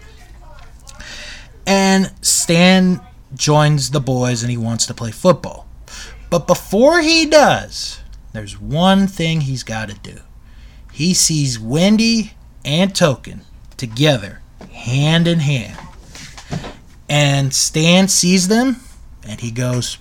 And 1.67 2.13
Stan 2.21 3.01
joins 3.35 3.91
the 3.91 3.99
boys 3.99 4.43
and 4.43 4.49
he 4.49 4.55
wants 4.55 4.85
to 4.85 4.93
play 4.93 5.11
football. 5.11 5.67
But 6.29 6.47
before 6.47 7.01
he 7.01 7.25
does, 7.25 7.99
there's 8.31 8.59
one 8.59 9.07
thing 9.07 9.41
he's 9.41 9.63
got 9.63 9.89
to 9.89 9.95
do. 9.95 10.19
He 10.93 11.13
sees 11.13 11.59
Wendy 11.59 12.33
and 12.63 12.95
Token 12.95 13.41
together, 13.75 14.41
hand 14.71 15.27
in 15.27 15.39
hand. 15.39 15.77
And 17.09 17.53
Stan 17.53 18.07
sees 18.07 18.47
them 18.47 18.77
and 19.27 19.41
he 19.41 19.51
goes, 19.51 19.97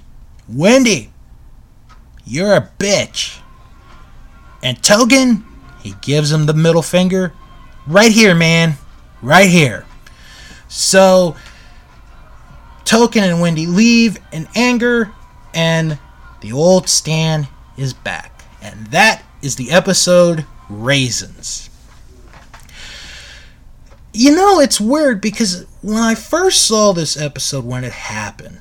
Wendy, 0.55 1.11
you're 2.25 2.55
a 2.55 2.71
bitch. 2.79 3.41
And 4.63 4.83
Token, 4.83 5.45
he 5.83 5.95
gives 6.03 6.31
him 6.31 6.47
the 6.47 6.55
middle 6.55 6.83
finger. 6.83 7.33
Right 7.87 8.13
here, 8.13 8.35
man. 8.35 8.75
Right 9.23 9.49
here. 9.49 9.87
So, 10.69 11.37
Token 12.85 13.25
and 13.25 13.41
Wendy 13.41 13.67
leave 13.67 14.19
in 14.33 14.49
anger, 14.55 15.13
and 15.55 15.99
the 16.41 16.53
old 16.53 16.89
Stan 16.89 17.49
is 17.77 17.93
back. 17.93 18.45
And 18.61 18.87
that 18.89 19.23
is 19.43 19.57
the 19.57 19.71
episode 19.71 20.47
Raisins. 20.69 21.71
You 24.15 24.35
know, 24.35 24.61
it's 24.61 24.81
weird 24.81 25.21
because 25.21 25.67
when 25.81 25.97
I 25.97 26.15
first 26.15 26.67
saw 26.67 26.93
this 26.93 27.17
episode 27.17 27.65
when 27.65 27.83
it 27.83 27.93
happened, 27.93 28.61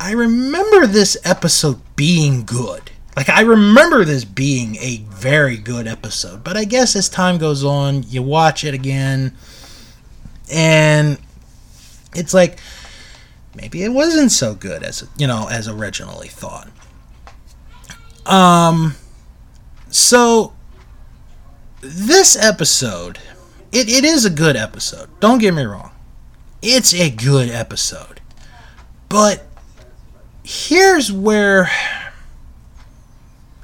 I 0.00 0.12
remember 0.12 0.86
this 0.86 1.18
episode 1.24 1.78
being 1.94 2.44
good. 2.46 2.90
Like, 3.16 3.28
I 3.28 3.42
remember 3.42 4.02
this 4.06 4.24
being 4.24 4.76
a 4.76 5.04
very 5.10 5.58
good 5.58 5.86
episode. 5.86 6.42
But 6.42 6.56
I 6.56 6.64
guess 6.64 6.96
as 6.96 7.10
time 7.10 7.36
goes 7.36 7.62
on, 7.62 8.04
you 8.04 8.22
watch 8.22 8.64
it 8.64 8.72
again, 8.72 9.36
and 10.50 11.18
it's 12.14 12.32
like 12.32 12.58
maybe 13.54 13.82
it 13.82 13.90
wasn't 13.90 14.32
so 14.32 14.54
good 14.54 14.82
as 14.82 15.06
you 15.18 15.26
know 15.26 15.48
as 15.50 15.68
originally 15.68 16.28
thought. 16.28 16.70
Um, 18.24 18.94
so 19.90 20.54
this 21.82 22.36
episode, 22.42 23.18
it, 23.70 23.90
it 23.90 24.04
is 24.04 24.24
a 24.24 24.30
good 24.30 24.56
episode. 24.56 25.10
Don't 25.20 25.38
get 25.38 25.52
me 25.52 25.64
wrong, 25.64 25.90
it's 26.62 26.94
a 26.94 27.10
good 27.10 27.50
episode, 27.50 28.22
but 29.10 29.46
here's 30.50 31.12
where 31.12 31.70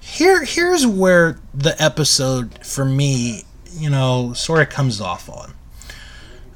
here 0.00 0.44
here's 0.44 0.86
where 0.86 1.40
the 1.52 1.74
episode 1.82 2.64
for 2.64 2.84
me, 2.84 3.42
you 3.72 3.90
know, 3.90 4.32
sort 4.34 4.62
of 4.62 4.68
comes 4.68 5.00
off 5.00 5.28
on. 5.28 5.52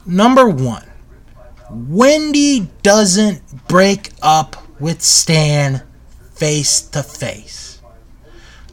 Number 0.07 0.49
1. 0.49 0.87
Wendy 1.71 2.69
doesn't 2.83 3.69
break 3.69 4.13
up 4.23 4.57
with 4.79 5.03
Stan 5.03 5.83
face 6.33 6.81
to 6.81 7.03
face. 7.03 7.81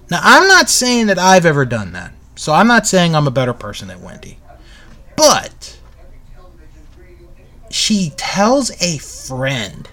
Now, 0.10 0.20
I'm 0.22 0.48
not 0.48 0.70
saying 0.70 1.08
that 1.08 1.20
I've 1.20 1.46
ever 1.46 1.66
done 1.66 1.92
that. 1.94 2.14
So 2.36 2.54
I'm 2.54 2.68
not 2.68 2.88
saying 2.88 3.16
I'm 3.16 3.28
a 3.28 3.32
better 3.32 3.54
person 3.54 3.88
than 3.88 4.02
Wendy. 4.04 4.38
But 5.16 5.80
she 7.70 8.14
tells 8.16 8.72
a 8.82 9.00
friend 9.00 9.90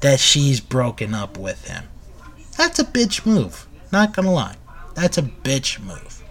that 0.00 0.20
she's 0.20 0.60
broken 0.60 1.14
up 1.14 1.38
with 1.38 1.68
him. 1.68 1.84
That's 2.56 2.78
a 2.78 2.84
bitch 2.84 3.24
move. 3.26 3.66
Not 3.92 4.14
gonna 4.14 4.32
lie. 4.32 4.56
That's 4.94 5.18
a 5.18 5.22
bitch 5.22 5.80
move. 5.80 6.22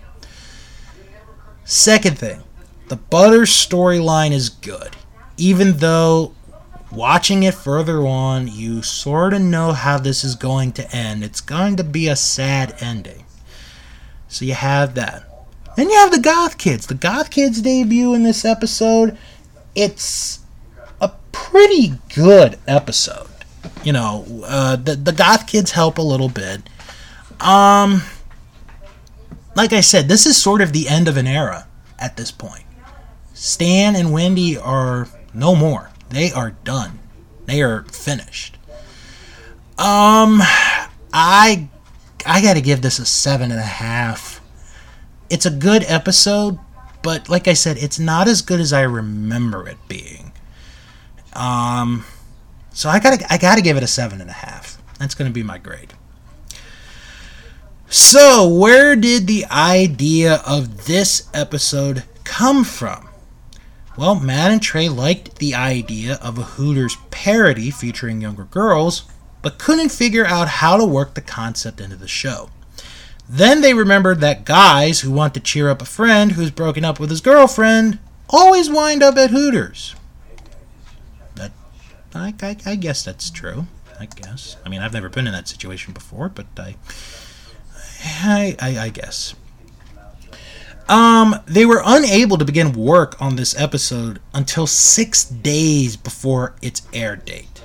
Second 1.63 2.17
thing, 2.17 2.43
The 2.87 2.95
Butter 2.95 3.41
storyline 3.41 4.31
is 4.31 4.49
good, 4.49 4.95
even 5.37 5.77
though 5.77 6.33
watching 6.91 7.43
it 7.43 7.53
further 7.53 8.05
on, 8.05 8.47
you 8.47 8.81
sort 8.81 9.33
of 9.33 9.41
know 9.41 9.73
how 9.73 9.97
this 9.99 10.23
is 10.23 10.35
going 10.35 10.71
to 10.73 10.95
end. 10.95 11.23
It's 11.23 11.41
going 11.41 11.75
to 11.75 11.83
be 11.83 12.07
a 12.07 12.15
sad 12.15 12.75
ending. 12.79 13.25
So 14.27 14.45
you 14.45 14.53
have 14.53 14.95
that. 14.95 15.23
Then 15.75 15.89
you 15.89 15.95
have 15.95 16.11
the 16.11 16.19
Goth 16.19 16.57
Kids. 16.57 16.87
The 16.87 16.95
Goth 16.95 17.29
Kids 17.29 17.61
debut 17.61 18.13
in 18.13 18.23
this 18.23 18.43
episode. 18.43 19.17
It's 19.75 20.39
a 20.99 21.11
pretty 21.31 21.93
good 22.13 22.57
episode. 22.67 23.27
You 23.83 23.93
know, 23.93 24.43
uh, 24.45 24.75
the 24.75 24.95
the 24.95 25.11
Goth 25.13 25.47
Kids 25.47 25.71
help 25.71 25.97
a 25.97 26.01
little 26.01 26.29
bit. 26.29 26.61
Um, 27.39 28.01
like 29.55 29.73
I 29.73 29.81
said, 29.81 30.07
this 30.07 30.25
is 30.25 30.41
sort 30.41 30.61
of 30.61 30.73
the 30.73 30.89
end 30.89 31.07
of 31.07 31.17
an 31.17 31.27
era 31.27 31.67
at 31.97 32.17
this 32.17 32.31
point. 32.31 32.65
Stan 33.33 33.95
and 33.95 34.11
Wendy 34.11 34.57
are 34.57 35.07
no 35.33 35.55
more. 35.55 35.91
They 36.09 36.31
are 36.31 36.51
done. 36.63 36.99
They 37.45 37.61
are 37.61 37.83
finished. 37.85 38.57
Um, 39.77 40.41
I 41.13 41.69
I 42.25 42.41
got 42.41 42.55
to 42.55 42.61
give 42.61 42.81
this 42.81 42.99
a 42.99 43.05
seven 43.05 43.49
and 43.51 43.59
a 43.59 43.63
half. 43.63 44.41
It's 45.29 45.45
a 45.45 45.51
good 45.51 45.83
episode, 45.87 46.59
but 47.01 47.29
like 47.29 47.47
I 47.47 47.53
said, 47.53 47.77
it's 47.77 47.97
not 47.97 48.27
as 48.27 48.41
good 48.41 48.59
as 48.59 48.73
I 48.73 48.81
remember 48.81 49.67
it 49.69 49.77
being. 49.87 50.33
Um, 51.33 52.05
so 52.79 52.87
I 52.87 52.99
gotta 52.99 53.25
I 53.29 53.37
gotta 53.37 53.61
give 53.61 53.75
it 53.75 53.83
a 53.83 53.87
seven 53.87 54.21
and 54.21 54.29
a 54.29 54.33
half. 54.33 54.81
That's 54.99 55.13
gonna 55.13 55.31
be 55.31 55.43
my 55.43 55.57
grade. 55.57 55.95
So, 57.89 58.47
where 58.47 58.95
did 58.95 59.27
the 59.27 59.45
idea 59.51 60.41
of 60.47 60.85
this 60.85 61.27
episode 61.33 62.03
come 62.23 62.63
from? 62.63 63.09
Well, 63.97 64.17
Matt 64.17 64.51
and 64.51 64.61
Trey 64.61 64.87
liked 64.87 65.39
the 65.39 65.55
idea 65.55 66.19
of 66.21 66.37
a 66.37 66.43
Hooters 66.43 66.95
parody 67.11 67.69
featuring 67.69 68.21
younger 68.21 68.45
girls, 68.45 69.03
but 69.41 69.59
couldn't 69.59 69.89
figure 69.89 70.25
out 70.25 70.47
how 70.47 70.77
to 70.77 70.85
work 70.85 71.15
the 71.15 71.21
concept 71.21 71.81
into 71.81 71.97
the 71.97 72.07
show. 72.07 72.49
Then 73.27 73.59
they 73.59 73.73
remembered 73.73 74.21
that 74.21 74.45
guys 74.45 75.01
who 75.01 75.11
want 75.11 75.33
to 75.33 75.41
cheer 75.41 75.69
up 75.69 75.81
a 75.81 75.85
friend 75.85 76.31
who's 76.31 76.49
broken 76.49 76.85
up 76.85 76.97
with 76.97 77.09
his 77.09 77.19
girlfriend 77.19 77.99
always 78.29 78.69
wind 78.69 79.03
up 79.03 79.17
at 79.17 79.31
Hooters. 79.31 79.95
I, 82.13 82.33
I, 82.41 82.57
I 82.65 82.75
guess 82.75 83.03
that's 83.03 83.29
true. 83.29 83.67
I 83.99 84.05
guess. 84.05 84.55
I 84.65 84.69
mean, 84.69 84.81
I've 84.81 84.93
never 84.93 85.09
been 85.09 85.27
in 85.27 85.33
that 85.33 85.47
situation 85.47 85.93
before, 85.93 86.29
but 86.29 86.45
I, 86.57 86.75
I, 88.03 88.55
I, 88.59 88.79
I 88.79 88.89
guess. 88.89 89.35
Um, 90.87 91.35
they 91.45 91.65
were 91.65 91.81
unable 91.85 92.37
to 92.37 92.45
begin 92.45 92.73
work 92.73 93.21
on 93.21 93.35
this 93.35 93.59
episode 93.59 94.19
until 94.33 94.65
six 94.65 95.23
days 95.23 95.95
before 95.95 96.55
its 96.61 96.81
air 96.93 97.15
date. 97.15 97.61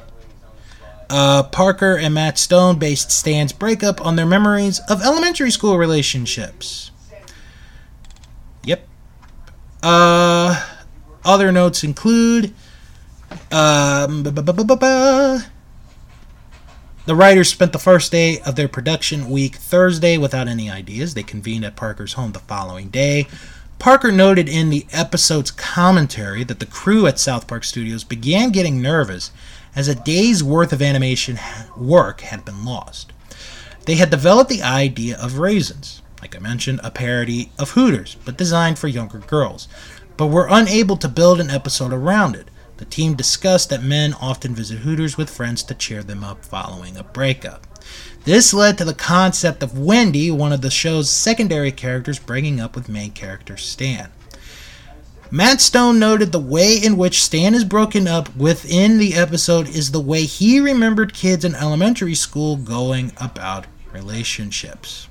Uh, 1.09 1.45
Parker 1.45 1.97
and 1.97 2.13
Matt 2.13 2.39
Stone 2.39 2.79
based 2.79 3.11
Stan's 3.11 3.53
breakup 3.53 4.05
on 4.05 4.17
their 4.17 4.27
memories 4.27 4.81
of 4.91 5.03
elementary 5.03 5.51
school 5.51 5.79
relationships. 5.79 6.91
Yep. 8.65 8.87
Uh, 9.83 10.63
other 11.25 11.53
notes 11.53 11.85
include. 11.85 12.53
Um, 13.53 14.23
the 17.07 17.15
writers 17.15 17.49
spent 17.51 17.73
the 17.73 17.79
first 17.79 18.11
day 18.11 18.41
of 18.41 18.57
their 18.57 18.69
production 18.69 19.29
week 19.29 19.57
Thursday 19.57 20.17
without 20.17 20.49
any 20.49 20.71
ideas. 20.71 21.15
They 21.15 21.23
convened 21.23 21.65
at 21.65 21.77
Parker's 21.77 22.15
home 22.15 22.33
the 22.33 22.39
following 22.39 22.89
day. 22.89 23.27
Parker 23.79 24.11
noted 24.11 24.49
in 24.49 24.71
the 24.71 24.87
episode's 24.93 25.51
commentary 25.51 26.45
that 26.45 26.61
the 26.61 26.67
crew 26.67 27.07
at 27.07 27.19
South 27.19 27.47
Park 27.47 27.65
Studios 27.65 28.05
began 28.05 28.51
getting 28.51 28.81
nervous 28.81 29.31
as 29.77 29.89
a 29.89 29.95
day's 29.95 30.43
worth 30.43 30.73
of 30.73 30.81
animation 30.81 31.39
work 31.77 32.23
had 32.23 32.45
been 32.45 32.65
lost. 32.65 33.13
They 33.85 33.97
had 33.97 34.09
developed 34.11 34.49
the 34.49 34.63
idea 34.63 35.19
of 35.19 35.39
Raisins, 35.39 36.01
like 36.23 36.35
I 36.35 36.39
mentioned, 36.39 36.81
a 36.83 36.91
parody 36.91 37.51
of 37.59 37.73
Hooters, 37.73 38.17
but 38.25 38.39
designed 38.39 38.79
for 38.79 38.89
younger 38.89 39.19
girls, 39.19 39.69
but 40.17 40.29
were 40.29 40.49
unable 40.49 40.97
to 40.97 41.09
build 41.09 41.41
an 41.41 41.51
episode 41.51 41.93
around 41.93 42.37
it. 42.37 42.49
The 42.77 42.85
team 42.85 43.15
discussed 43.15 43.71
that 43.71 43.83
men 43.83 44.15
often 44.15 44.55
visit 44.55 44.81
Hooters 44.81 45.17
with 45.17 45.31
friends 45.31 45.63
to 45.65 45.75
cheer 45.75 46.03
them 46.03 46.25
up 46.25 46.45
following 46.45 46.97
a 46.97 47.05
breakup. 47.05 47.67
This 48.25 48.53
led 48.53 48.79
to 48.79 48.85
the 48.85 48.95
concept 48.95 49.63
of 49.63 49.79
Wendy, 49.79 50.31
one 50.31 50.53
of 50.53 50.63
the 50.63 50.71
show's 50.71 51.11
secondary 51.11 51.71
characters, 51.71 52.19
breaking 52.19 52.61
up 52.61 52.75
with 52.75 52.89
main 52.89 53.13
character 53.13 53.57
Stan. 53.57 54.11
Matt 55.31 55.61
Stone 55.61 55.99
noted 55.99 56.33
the 56.33 56.39
way 56.39 56.77
in 56.77 56.97
which 56.97 57.23
Stan 57.23 57.55
is 57.55 57.65
broken 57.65 58.07
up 58.07 58.35
within 58.37 58.99
the 58.99 59.15
episode 59.15 59.69
is 59.69 59.91
the 59.91 60.01
way 60.01 60.25
he 60.25 60.61
remembered 60.61 61.15
kids 61.15 61.45
in 61.45 61.55
elementary 61.55 62.15
school 62.15 62.57
going 62.57 63.13
about 63.17 63.67
relationships. 63.93 65.09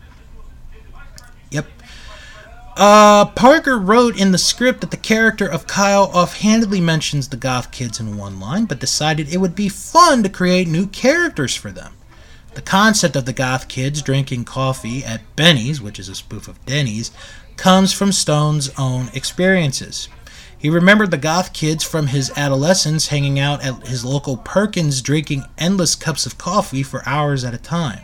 Uh, 2.75 3.25
Parker 3.25 3.77
wrote 3.77 4.19
in 4.19 4.31
the 4.31 4.37
script 4.39 4.81
that 4.81 4.89
the 4.89 4.97
character 4.97 5.47
of 5.47 5.67
Kyle 5.67 6.09
offhandedly 6.13 6.81
mentions 6.81 7.29
the 7.29 7.37
goth 7.37 7.71
kids 7.71 7.99
in 7.99 8.17
one 8.17 8.39
line, 8.39 8.65
but 8.65 8.79
decided 8.79 9.31
it 9.31 9.37
would 9.37 9.53
be 9.53 9.69
fun 9.69 10.23
to 10.23 10.29
create 10.29 10.67
new 10.67 10.87
characters 10.87 11.55
for 11.55 11.71
them. 11.71 11.93
The 12.55 12.61
concept 12.63 13.15
of 13.15 13.25
the 13.25 13.33
goth 13.33 13.67
kids 13.67 14.01
drinking 14.01 14.45
coffee 14.45 15.03
at 15.03 15.35
Benny's, 15.35 15.81
which 15.81 15.99
is 15.99 16.09
a 16.09 16.15
spoof 16.15 16.47
of 16.47 16.63
Denny's, 16.65 17.11
comes 17.57 17.93
from 17.93 18.11
Stone's 18.11 18.71
own 18.77 19.09
experiences. 19.13 20.07
He 20.57 20.69
remembered 20.69 21.11
the 21.11 21.17
goth 21.17 21.53
kids 21.53 21.83
from 21.83 22.07
his 22.07 22.31
adolescence 22.35 23.09
hanging 23.09 23.37
out 23.37 23.63
at 23.63 23.87
his 23.87 24.03
local 24.03 24.37
Perkins 24.37 25.01
drinking 25.01 25.43
endless 25.59 25.93
cups 25.93 26.25
of 26.25 26.37
coffee 26.39 26.83
for 26.83 27.07
hours 27.07 27.43
at 27.43 27.53
a 27.53 27.59
time. 27.59 28.01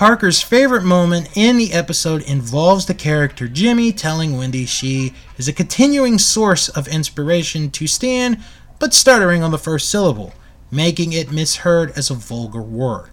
Parker's 0.00 0.40
favorite 0.40 0.82
moment 0.82 1.28
in 1.36 1.58
the 1.58 1.74
episode 1.74 2.22
involves 2.22 2.86
the 2.86 2.94
character 2.94 3.46
Jimmy 3.46 3.92
telling 3.92 4.34
Wendy 4.34 4.64
she 4.64 5.12
is 5.36 5.46
a 5.46 5.52
continuing 5.52 6.16
source 6.16 6.70
of 6.70 6.88
inspiration 6.88 7.70
to 7.72 7.86
Stan, 7.86 8.42
but 8.78 8.94
stuttering 8.94 9.42
on 9.42 9.50
the 9.50 9.58
first 9.58 9.90
syllable, 9.90 10.32
making 10.70 11.12
it 11.12 11.30
misheard 11.30 11.92
as 11.98 12.08
a 12.08 12.14
vulgar 12.14 12.62
word. 12.62 13.10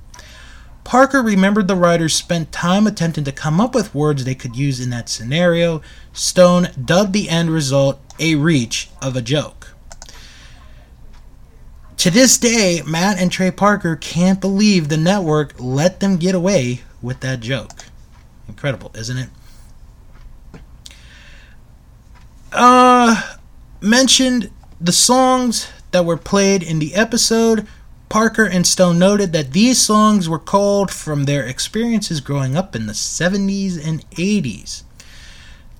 Parker 0.85 1.21
remembered 1.21 1.67
the 1.67 1.75
writers 1.75 2.15
spent 2.15 2.53
time 2.53 2.87
attempting 2.87 3.25
to 3.25 3.33
come 3.33 3.59
up 3.59 3.75
with 3.75 3.93
words 3.93 4.23
they 4.23 4.33
could 4.33 4.55
use 4.55 4.79
in 4.79 4.89
that 4.91 5.09
scenario. 5.09 5.81
Stone 6.13 6.69
dubbed 6.85 7.11
the 7.11 7.27
end 7.27 7.49
result 7.49 7.99
a 8.17 8.35
reach 8.35 8.89
of 9.01 9.17
a 9.17 9.21
joke. 9.21 9.73
To 12.07 12.13
this 12.13 12.37
day, 12.37 12.81
Matt 12.87 13.19
and 13.19 13.29
Trey 13.29 13.51
Parker 13.51 13.97
can't 13.97 14.39
believe 14.39 14.87
the 14.87 14.95
network 14.95 15.55
let 15.59 15.99
them 15.99 16.15
get 16.15 16.35
away 16.35 16.79
with 17.01 17.19
that 17.19 17.41
joke. 17.41 17.83
Incredible, 18.47 18.91
isn't 18.95 19.17
it? 19.17 19.29
Uh, 22.53 23.35
mentioned 23.81 24.51
the 24.79 24.93
songs 24.93 25.67
that 25.91 26.05
were 26.05 26.15
played 26.15 26.63
in 26.63 26.79
the 26.79 26.95
episode. 26.95 27.67
Parker 28.07 28.45
and 28.45 28.65
Stone 28.65 28.97
noted 28.97 29.33
that 29.33 29.51
these 29.51 29.77
songs 29.77 30.29
were 30.29 30.39
called 30.39 30.89
from 30.89 31.25
their 31.25 31.45
experiences 31.45 32.21
growing 32.21 32.55
up 32.55 32.73
in 32.73 32.87
the 32.87 32.93
70s 32.93 33.85
and 33.85 34.09
80s. 34.11 34.83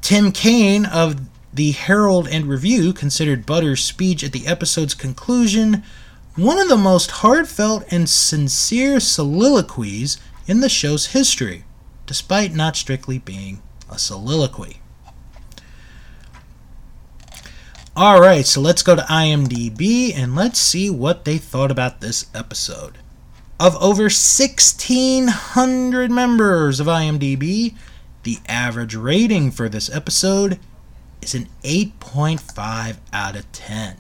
Tim 0.02 0.34
Cain 0.34 0.84
of 0.84 1.22
the 1.54 1.72
Herald 1.72 2.28
and 2.28 2.48
Review 2.48 2.92
considered 2.92 3.46
Butter's 3.46 3.82
speech 3.82 4.26
at 4.26 4.34
the 4.34 4.46
episode's 4.46 4.94
conclusion 4.94 5.84
one 6.38 6.60
of 6.60 6.70
the 6.70 6.78
most 6.78 7.10
heartfelt 7.10 7.84
and 7.92 8.08
sincere 8.08 9.00
soliloquies 9.00 10.20
in 10.46 10.60
the 10.60 10.70
show's 10.70 11.08
history, 11.08 11.64
despite 12.06 12.54
not 12.54 12.76
strictly 12.76 13.18
being 13.18 13.60
a 13.92 13.98
soliloquy. 13.98 14.80
Alright, 17.98 18.46
so 18.46 18.62
let's 18.62 18.84
go 18.84 18.96
to 18.96 19.02
IMDb 19.02 20.16
and 20.16 20.36
let's 20.36 20.60
see 20.60 20.92
what 20.92 21.26
they 21.26 21.40
thought 21.40 21.72
about 21.72 22.02
this 22.02 22.28
episode. 22.36 23.00
Of 23.60 23.76
over 23.78 24.04
1,600 24.04 26.12
members 26.12 26.80
of 26.80 26.86
IMDb, 26.86 27.76
the 28.22 28.38
average 28.48 28.94
rating 28.94 29.50
for 29.50 29.68
this 29.68 29.90
episode 29.90 30.60
is 31.24 31.34
an 31.34 31.50
8.5 31.64 32.98
out 33.12 33.36
of 33.36 33.52
10. 33.52 33.98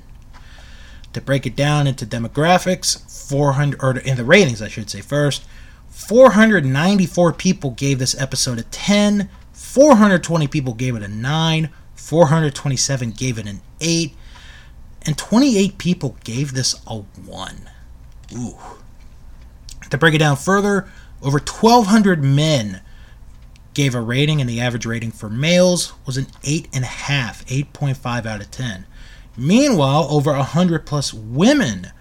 To 1.18 1.22
break 1.22 1.48
it 1.48 1.56
down 1.56 1.88
into 1.88 2.06
demographics, 2.06 3.02
400 3.28 3.82
or 3.82 3.98
in 3.98 4.18
the 4.18 4.24
ratings, 4.24 4.62
I 4.62 4.68
should 4.68 4.88
say 4.88 5.02
first, 5.02 5.44
494 5.90 7.34
people 7.34 7.72
gave 7.72 7.98
this 7.98 8.16
episode 8.22 8.60
a 8.60 8.64
10, 8.66 9.28
420 9.52 10.48
people 10.48 10.76
gave 10.76 10.96
it 10.96 11.02
a 11.02 11.08
9, 11.08 11.70
427 11.96 13.12
gave 13.14 13.40
it 13.40 13.48
an 13.48 13.62
8, 13.82 14.14
and 15.08 15.18
28 15.18 15.80
people 15.80 16.18
gave 16.24 16.54
this 16.54 16.76
a 16.86 16.98
1. 16.98 17.70
Ooh. 18.36 18.60
To 19.90 19.98
break 19.98 20.14
it 20.14 20.20
down 20.20 20.38
further, 20.38 20.88
over 21.24 21.40
1,200 21.40 22.24
men 22.24 22.82
gave 23.74 23.96
a 23.96 24.02
rating, 24.02 24.40
and 24.40 24.48
the 24.48 24.62
average 24.62 24.86
rating 24.86 25.10
for 25.10 25.32
males 25.32 25.94
was 26.06 26.18
an 26.18 26.26
8.5, 26.44 27.66
8.5 27.74 28.26
out 28.28 28.42
of 28.42 28.52
10. 28.52 28.86
Meanwhile, 29.38 30.08
over 30.10 30.32
100 30.32 30.86
plus 30.86 31.14
women 31.14 31.92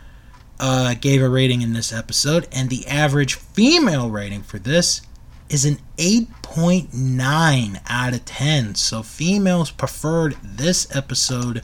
uh, 0.58 0.94
gave 0.94 1.22
a 1.22 1.28
rating 1.28 1.60
in 1.60 1.74
this 1.74 1.92
episode, 1.92 2.48
and 2.50 2.70
the 2.70 2.86
average 2.86 3.34
female 3.34 4.10
rating 4.10 4.42
for 4.42 4.58
this 4.58 5.02
is 5.48 5.64
an 5.64 5.78
8.9 5.98 7.80
out 7.88 8.14
of 8.14 8.24
10. 8.24 8.74
So 8.74 9.02
females 9.02 9.70
preferred 9.70 10.36
this 10.42 10.94
episode 10.96 11.62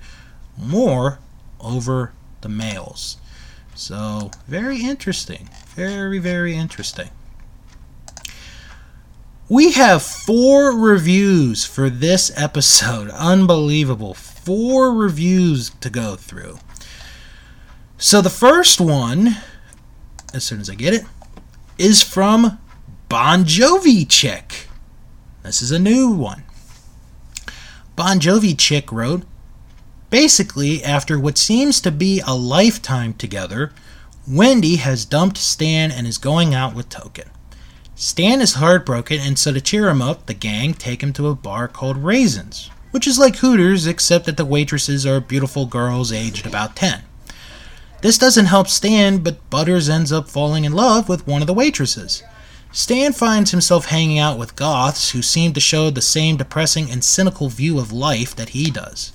more 0.56 1.18
over 1.61 2.12
the 2.42 2.48
males. 2.48 3.16
So, 3.74 4.30
very 4.46 4.82
interesting. 4.82 5.48
Very, 5.74 6.18
very 6.18 6.54
interesting. 6.54 7.08
We 9.48 9.72
have 9.72 10.02
four 10.02 10.76
reviews 10.76 11.64
for 11.64 11.88
this 11.88 12.30
episode. 12.37 13.11
Unbelievable. 13.14 14.16
Four 14.44 14.92
reviews 14.92 15.70
to 15.81 15.88
go 15.88 16.16
through. 16.16 16.59
So, 17.96 18.20
the 18.20 18.31
first 18.31 18.81
one, 18.81 19.37
as 20.35 20.42
soon 20.42 20.61
as 20.61 20.68
I 20.68 20.74
get 20.74 20.94
it, 20.94 21.05
is 21.78 22.02
from 22.02 22.59
Bon 23.09 23.44
Jovi 23.44 24.05
Chick. 24.09 24.66
This 25.44 25.62
is 25.62 25.70
a 25.70 25.78
new 25.78 26.11
one. 26.11 26.42
Bon 27.94 28.18
Jovi 28.18 28.59
Chick 28.59 28.90
wrote 28.90 29.22
Basically, 30.11 30.83
after 30.83 31.18
what 31.18 31.38
seems 31.38 31.81
to 31.81 31.90
be 31.90 32.20
a 32.26 32.35
lifetime 32.35 33.14
together, 33.14 33.72
Wendy 34.26 34.76
has 34.76 35.05
dumped 35.05 35.38
Stan 35.38 35.90
and 35.90 36.07
is 36.07 36.18
going 36.18 36.55
out 36.55 36.74
with 36.74 36.88
Token. 36.88 37.31
Stan 37.94 38.40
is 38.40 38.55
heartbroken, 38.55 39.20
and 39.20 39.38
so 39.38 39.52
to 39.52 39.61
cheer 39.61 39.88
him 39.88 40.02
up, 40.02 40.26
the 40.26 40.35
gang 40.35 40.74
take 40.74 41.02
him 41.02 41.12
to 41.12 41.28
a 41.28 41.35
bar 41.35 41.68
called 41.68 41.96
Raisins, 41.98 42.70
which 42.92 43.07
is 43.07 43.18
like 43.18 43.37
Hooters 43.37 43.87
except 43.87 44.26
that 44.26 44.37
the 44.37 44.44
waitresses 44.44 45.05
are 45.05 45.20
beautiful 45.20 45.66
girls 45.66 46.12
aged 46.12 46.46
about 46.46 46.76
10. 46.76 47.02
This 48.02 48.18
doesn't 48.18 48.46
help 48.46 48.68
Stan, 48.68 49.18
but 49.18 49.48
Butters 49.50 49.88
ends 49.88 50.12
up 50.12 50.28
falling 50.28 50.64
in 50.64 50.72
love 50.72 51.09
with 51.09 51.26
one 51.26 51.40
of 51.40 51.46
the 51.46 51.55
waitresses. 51.55 52.22
Stan 52.72 53.12
finds 53.12 53.50
himself 53.50 53.87
hanging 53.87 54.18
out 54.18 54.38
with 54.38 54.57
goths 54.57 55.11
who 55.11 55.22
seem 55.22 55.52
to 55.52 55.61
show 55.61 55.90
the 55.90 56.00
same 56.00 56.37
depressing 56.37 56.90
and 56.90 57.05
cynical 57.05 57.48
view 57.48 57.78
of 57.78 57.92
life 57.92 58.35
that 58.35 58.50
he 58.50 58.70
does. 58.70 59.12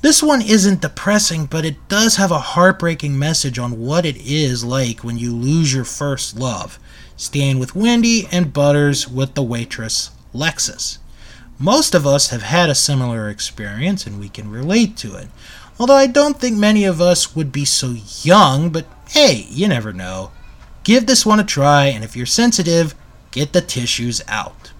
This 0.00 0.22
one 0.22 0.42
isn't 0.42 0.82
depressing, 0.82 1.46
but 1.46 1.64
it 1.64 1.88
does 1.88 2.16
have 2.16 2.30
a 2.30 2.38
heartbreaking 2.38 3.18
message 3.18 3.58
on 3.58 3.78
what 3.78 4.04
it 4.04 4.16
is 4.16 4.64
like 4.64 5.04
when 5.04 5.16
you 5.16 5.34
lose 5.34 5.72
your 5.72 5.84
first 5.84 6.38
love. 6.38 6.78
Stan 7.16 7.58
with 7.58 7.74
Wendy 7.76 8.26
and 8.32 8.52
Butters 8.52 9.08
with 9.08 9.34
the 9.34 9.42
waitress 9.42 10.10
Lexus. 10.34 10.98
Most 11.58 11.94
of 11.94 12.06
us 12.06 12.30
have 12.30 12.42
had 12.42 12.68
a 12.68 12.74
similar 12.74 13.28
experience 13.28 14.06
and 14.06 14.18
we 14.18 14.28
can 14.28 14.50
relate 14.50 14.96
to 14.98 15.14
it. 15.14 15.28
Although 15.78 15.94
I 15.94 16.06
don't 16.06 16.38
think 16.38 16.56
many 16.56 16.84
of 16.84 17.00
us 17.00 17.34
would 17.34 17.52
be 17.52 17.64
so 17.64 17.94
young, 18.22 18.70
but 18.70 18.86
hey, 19.10 19.46
you 19.48 19.68
never 19.68 19.92
know. 19.92 20.30
Give 20.82 21.06
this 21.06 21.24
one 21.24 21.40
a 21.40 21.44
try, 21.44 21.86
and 21.86 22.04
if 22.04 22.14
you're 22.14 22.26
sensitive, 22.26 22.94
get 23.30 23.52
the 23.52 23.60
tissues 23.60 24.20
out. 24.28 24.72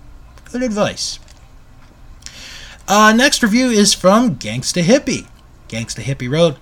Good 0.52 0.62
advice. 0.62 1.18
Uh, 2.86 3.12
next 3.16 3.42
review 3.42 3.70
is 3.70 3.94
from 3.94 4.36
Gangsta 4.36 4.82
Hippie. 4.82 5.26
Gangsta 5.68 6.02
Hippie 6.02 6.30
wrote, 6.30 6.58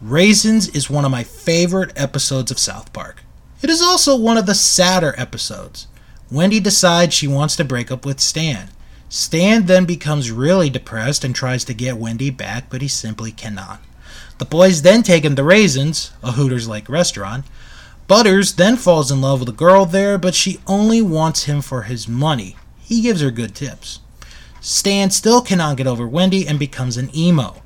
Raisins 0.00 0.68
is 0.68 0.88
one 0.88 1.04
of 1.04 1.10
my 1.10 1.24
favorite 1.24 1.92
episodes 1.96 2.52
of 2.52 2.58
South 2.58 2.92
Park. 2.92 3.24
It 3.60 3.68
is 3.68 3.82
also 3.82 4.16
one 4.16 4.38
of 4.38 4.46
the 4.46 4.54
sadder 4.54 5.12
episodes. 5.18 5.88
Wendy 6.30 6.60
decides 6.60 7.14
she 7.14 7.26
wants 7.26 7.56
to 7.56 7.64
break 7.64 7.90
up 7.90 8.06
with 8.06 8.20
Stan. 8.20 8.68
Stan 9.08 9.66
then 9.66 9.84
becomes 9.84 10.30
really 10.30 10.70
depressed 10.70 11.24
and 11.24 11.34
tries 11.34 11.64
to 11.64 11.74
get 11.74 11.96
Wendy 11.96 12.30
back, 12.30 12.68
but 12.68 12.82
he 12.82 12.88
simply 12.88 13.32
cannot. 13.32 13.80
The 14.38 14.44
boys 14.44 14.82
then 14.82 15.02
take 15.02 15.24
him 15.24 15.36
to 15.36 15.42
Raisins, 15.42 16.12
a 16.22 16.32
Hooters 16.32 16.68
like 16.68 16.88
restaurant, 16.88 17.44
Butters 18.08 18.54
then 18.54 18.76
falls 18.78 19.10
in 19.10 19.20
love 19.20 19.40
with 19.40 19.50
a 19.50 19.52
girl 19.52 19.84
there, 19.84 20.16
but 20.16 20.34
she 20.34 20.60
only 20.66 21.02
wants 21.02 21.44
him 21.44 21.60
for 21.60 21.82
his 21.82 22.08
money. 22.08 22.56
He 22.80 23.02
gives 23.02 23.20
her 23.20 23.30
good 23.30 23.54
tips. 23.54 24.00
Stan 24.62 25.10
still 25.10 25.42
cannot 25.42 25.76
get 25.76 25.86
over 25.86 26.08
Wendy 26.08 26.48
and 26.48 26.58
becomes 26.58 26.96
an 26.96 27.14
emo. 27.14 27.62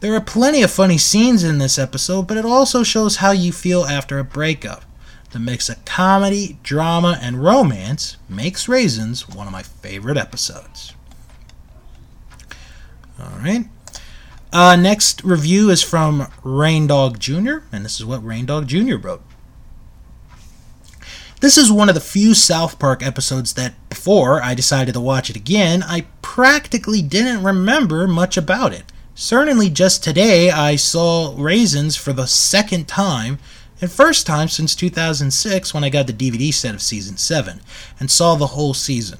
There 0.00 0.14
are 0.14 0.22
plenty 0.22 0.62
of 0.62 0.70
funny 0.70 0.96
scenes 0.96 1.44
in 1.44 1.58
this 1.58 1.78
episode, 1.78 2.26
but 2.26 2.38
it 2.38 2.46
also 2.46 2.82
shows 2.82 3.16
how 3.16 3.32
you 3.32 3.52
feel 3.52 3.84
after 3.84 4.18
a 4.18 4.24
breakup. 4.24 4.84
The 5.34 5.40
mix 5.40 5.68
of 5.68 5.84
comedy, 5.84 6.58
drama, 6.62 7.18
and 7.20 7.42
romance 7.42 8.18
makes 8.28 8.68
Raisins 8.68 9.28
one 9.28 9.48
of 9.48 9.52
my 9.52 9.64
favorite 9.64 10.16
episodes. 10.16 10.94
Alright. 13.18 13.66
Uh, 14.52 14.76
next 14.76 15.24
review 15.24 15.70
is 15.70 15.82
from 15.82 16.28
Rain 16.44 16.86
Dog 16.86 17.18
Jr., 17.18 17.56
and 17.72 17.84
this 17.84 17.98
is 17.98 18.06
what 18.06 18.24
Rain 18.24 18.46
Dog 18.46 18.68
Jr. 18.68 18.94
wrote. 18.94 19.22
This 21.40 21.58
is 21.58 21.72
one 21.72 21.88
of 21.88 21.96
the 21.96 22.00
few 22.00 22.32
South 22.32 22.78
Park 22.78 23.04
episodes 23.04 23.54
that, 23.54 23.74
before 23.88 24.40
I 24.40 24.54
decided 24.54 24.94
to 24.94 25.00
watch 25.00 25.30
it 25.30 25.36
again, 25.36 25.82
I 25.82 26.06
practically 26.22 27.02
didn't 27.02 27.42
remember 27.42 28.06
much 28.06 28.36
about 28.36 28.72
it. 28.72 28.92
Certainly, 29.16 29.70
just 29.70 30.04
today 30.04 30.52
I 30.52 30.76
saw 30.76 31.34
Raisins 31.36 31.96
for 31.96 32.12
the 32.12 32.26
second 32.26 32.86
time, 32.86 33.40
and 33.84 33.92
first 33.92 34.26
time 34.26 34.48
since 34.48 34.74
2006 34.74 35.74
when 35.74 35.84
I 35.84 35.90
got 35.90 36.06
the 36.06 36.14
DVD 36.14 36.54
set 36.54 36.74
of 36.74 36.80
season 36.80 37.18
7, 37.18 37.60
and 38.00 38.10
saw 38.10 38.34
the 38.34 38.46
whole 38.46 38.72
season. 38.72 39.18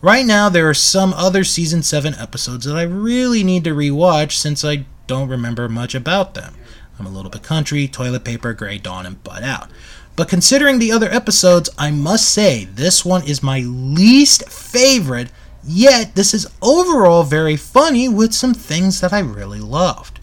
Right 0.00 0.24
now, 0.24 0.48
there 0.48 0.66
are 0.66 0.72
some 0.72 1.12
other 1.12 1.44
season 1.44 1.82
7 1.82 2.14
episodes 2.14 2.64
that 2.64 2.74
I 2.74 2.84
really 2.84 3.44
need 3.44 3.64
to 3.64 3.74
rewatch 3.74 4.32
since 4.32 4.64
I 4.64 4.86
don't 5.06 5.28
remember 5.28 5.68
much 5.68 5.94
about 5.94 6.32
them. 6.32 6.54
I'm 6.98 7.04
a 7.04 7.10
little 7.10 7.30
bit 7.30 7.42
country, 7.42 7.86
toilet 7.86 8.24
paper, 8.24 8.54
gray 8.54 8.78
dawn, 8.78 9.04
and 9.04 9.22
butt 9.22 9.42
out. 9.42 9.68
But 10.16 10.30
considering 10.30 10.78
the 10.78 10.90
other 10.90 11.10
episodes, 11.10 11.68
I 11.76 11.90
must 11.90 12.30
say 12.30 12.64
this 12.64 13.04
one 13.04 13.26
is 13.26 13.42
my 13.42 13.60
least 13.60 14.48
favorite, 14.48 15.30
yet 15.62 16.14
this 16.14 16.32
is 16.32 16.50
overall 16.62 17.24
very 17.24 17.56
funny 17.56 18.08
with 18.08 18.32
some 18.32 18.54
things 18.54 19.02
that 19.02 19.12
I 19.12 19.18
really 19.18 19.60
loved. 19.60 20.18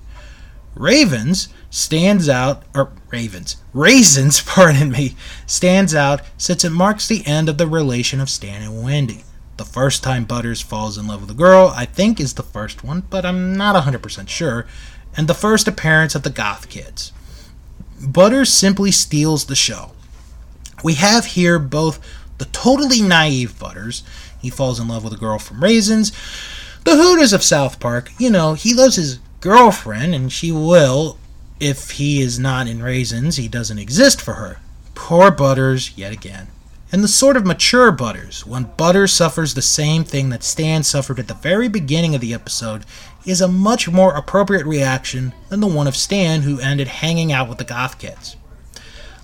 Ravens 0.74 1.50
stands 1.70 2.28
out, 2.28 2.64
or 2.76 2.92
Ravens, 3.12 3.58
Raisins, 3.74 4.42
pardon 4.46 4.92
me, 4.92 5.16
stands 5.46 5.94
out 5.94 6.22
since 6.38 6.64
it 6.64 6.72
marks 6.72 7.08
the 7.08 7.26
end 7.26 7.50
of 7.50 7.58
the 7.58 7.68
relation 7.68 8.20
of 8.20 8.30
Stan 8.30 8.62
and 8.62 8.84
Wendy. 8.84 9.24
The 9.58 9.66
first 9.66 10.04
time 10.04 10.24
Butters 10.24 10.62
falls 10.62 10.98
in 10.98 11.08
love 11.08 11.22
with 11.22 11.32
a 11.32 11.34
girl, 11.34 11.74
I 11.76 11.86
think, 11.86 12.20
is 12.20 12.36
the 12.36 12.44
first 12.44 12.84
one, 12.84 13.04
but 13.10 13.26
I'm 13.26 13.56
not 13.56 13.82
100% 13.84 14.30
sure, 14.30 14.66
and 15.18 15.28
the 15.28 15.34
first 15.34 15.68
appearance 15.68 16.16
of 16.16 16.24
the 16.24 16.30
Goth 16.30 16.70
Kids. 16.70 17.12
Butters 18.02 18.54
simply 18.54 18.92
steals 18.92 19.46
the 19.46 19.56
show. 19.56 19.92
We 20.82 20.94
have 20.94 21.26
here 21.26 21.60
both 21.60 22.00
the 22.38 22.46
totally 22.46 23.02
naive 23.02 23.60
Butters, 23.60 24.04
he 24.42 24.50
falls 24.50 24.80
in 24.80 24.88
love 24.88 25.04
with 25.04 25.12
a 25.12 25.18
girl 25.18 25.40
from 25.40 25.62
Raisins, 25.62 26.14
the 26.86 26.96
Hooters 26.96 27.34
of 27.34 27.44
South 27.44 27.82
Park, 27.82 28.12
you 28.18 28.30
know, 28.30 28.54
he 28.54 28.74
loves 28.74 28.96
his 28.96 29.20
girlfriend 29.42 30.16
and 30.16 30.32
she 30.32 30.52
will, 30.52 31.18
if 31.60 31.92
he 31.92 32.22
is 32.22 32.40
not 32.40 32.68
in 32.68 32.82
Raisins, 32.82 33.36
he 33.36 33.48
doesn't 33.48 33.80
exist 33.80 34.22
for 34.22 34.36
her. 34.36 34.60
Poor 34.96 35.32
Butters, 35.32 35.98
yet 35.98 36.12
again. 36.12 36.48
And 36.92 37.04
the 37.04 37.08
sort 37.08 37.38
of 37.38 37.46
mature 37.46 37.92
Butters, 37.92 38.46
when 38.46 38.72
Butters 38.76 39.14
suffers 39.14 39.54
the 39.54 39.62
same 39.62 40.04
thing 40.04 40.30
that 40.30 40.44
Stan 40.44 40.84
suffered 40.84 41.20
at 41.20 41.28
the 41.28 41.36
very 41.36 41.68
beginning 41.68 42.16
of 42.16 42.22
the 42.22 42.34
episode, 42.34 42.84
is 43.26 43.42
a 43.42 43.48
much 43.48 43.90
more 43.90 44.16
appropriate 44.16 44.66
reaction 44.66 45.34
than 45.50 45.60
the 45.60 45.68
one 45.68 45.88
of 45.88 45.96
Stan 45.96 46.42
who 46.42 46.60
ended 46.60 46.88
hanging 46.88 47.32
out 47.32 47.48
with 47.48 47.60
the 47.60 47.64
goth 47.64 48.00
kids. 48.00 48.36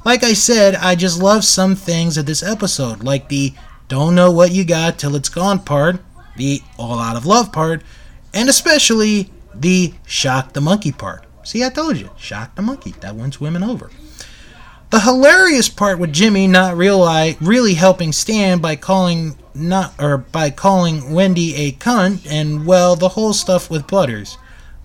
Like 0.04 0.24
I 0.24 0.34
said, 0.34 0.76
I 0.76 0.94
just 0.94 1.20
love 1.20 1.44
some 1.44 1.76
things 1.76 2.18
of 2.18 2.28
this 2.28 2.44
episode, 2.44 3.04
like 3.04 3.30
the 3.30 3.54
don't 3.88 4.14
know 4.14 4.32
what 4.32 4.52
you 4.52 4.64
got 4.64 5.00
till 5.00 5.16
it's 5.16 5.30
gone 5.30 5.60
part, 5.60 6.00
the 6.36 6.62
all 6.78 7.00
out 7.00 7.16
of 7.16 7.26
love 7.26 7.52
part, 7.52 7.82
and 8.34 8.48
especially 8.48 9.32
the 9.56 9.94
shock 10.06 10.54
the 10.54 10.62
monkey 10.62 10.92
part. 10.92 11.25
See, 11.46 11.64
I 11.64 11.70
told 11.70 11.98
you, 11.98 12.10
shock 12.18 12.56
the 12.56 12.62
monkey. 12.62 12.96
That 13.00 13.16
wins 13.16 13.40
women 13.40 13.64
over. 13.64 13.92
The 14.90 15.00
hilarious 15.00 15.70
part 15.70 16.00
with 16.00 16.12
Jimmy 16.12 16.48
not 16.48 16.76
really 16.76 17.74
helping 17.76 18.12
Stan 18.12 18.60
by 18.60 18.76
calling 18.76 19.38
not 19.54 19.94
or 20.00 20.18
by 20.18 20.50
calling 20.50 21.14
Wendy 21.14 21.56
a 21.56 21.72
cunt, 21.72 22.28
and 22.30 22.66
well, 22.66 22.96
the 22.96 23.10
whole 23.10 23.34
stuff 23.34 23.70
with 23.70 23.88
Butters. 23.88 24.38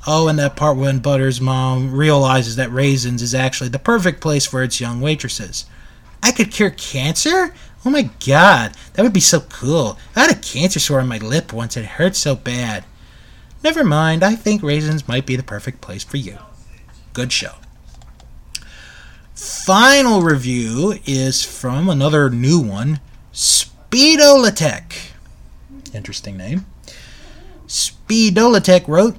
Oh, 0.07 0.29
and 0.29 0.39
that 0.39 0.57
part 0.57 0.77
when 0.77 1.01
Butters' 1.01 1.41
mom 1.41 1.95
realizes 1.95 2.57
that 2.57 2.73
Raisins 2.73 3.23
is 3.23 3.35
actually 3.35 3.69
the 3.69 3.79
perfect 3.79 4.21
place 4.21 4.47
for 4.47 4.63
its 4.63 4.81
young 4.81 5.01
waitresses. 5.01 5.67
I 6.23 6.33
could 6.33 6.51
cure 6.51 6.71
cancer? 6.71 7.55
Oh 7.85 7.91
my 7.91 8.11
god, 8.27 8.75
that 8.93 9.03
would 9.03 9.13
be 9.13 9.21
so 9.21 9.41
cool. 9.41 9.99
I 10.15 10.21
had 10.21 10.31
a 10.31 10.41
cancer 10.41 10.79
sore 10.79 11.01
on 11.01 11.09
my 11.09 11.19
lip 11.19 11.53
once 11.53 11.77
it 11.77 11.85
hurt 11.85 12.17
so 12.17 12.35
bad. 12.35 12.85
Never 13.63 13.85
mind, 13.85 14.23
I 14.23 14.35
think 14.37 14.63
Raisins 14.63 15.09
might 15.09 15.27
be 15.27 15.37
the 15.37 15.43
perfect 15.43 15.81
place 15.81 16.05
for 16.05 16.17
you. 16.17 16.39
Good 17.13 17.33
show. 17.33 17.55
Final 19.35 20.23
review 20.23 20.99
is 21.07 21.45
from 21.45 21.89
another 21.89 22.31
new 22.31 22.61
one, 22.61 23.01
Speedo 23.33 24.37
Latech. 24.45 25.13
Interesting 25.95 26.37
name. 26.37 26.67
Speedolitech 27.67 28.87
wrote, 28.87 29.17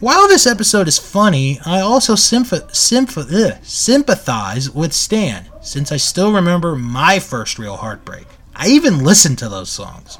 While 0.00 0.26
this 0.26 0.46
episode 0.46 0.88
is 0.88 0.98
funny, 0.98 1.60
I 1.64 1.80
also 1.80 2.16
symph- 2.16 2.74
symph- 2.74 3.16
ugh, 3.16 3.54
sympathize 3.62 4.68
with 4.68 4.92
Stan, 4.92 5.46
since 5.62 5.92
I 5.92 5.96
still 5.96 6.32
remember 6.32 6.74
my 6.74 7.18
first 7.18 7.58
real 7.58 7.76
heartbreak. 7.76 8.26
I 8.56 8.68
even 8.68 9.04
listened 9.04 9.38
to 9.38 9.48
those 9.48 9.70
songs. 9.70 10.18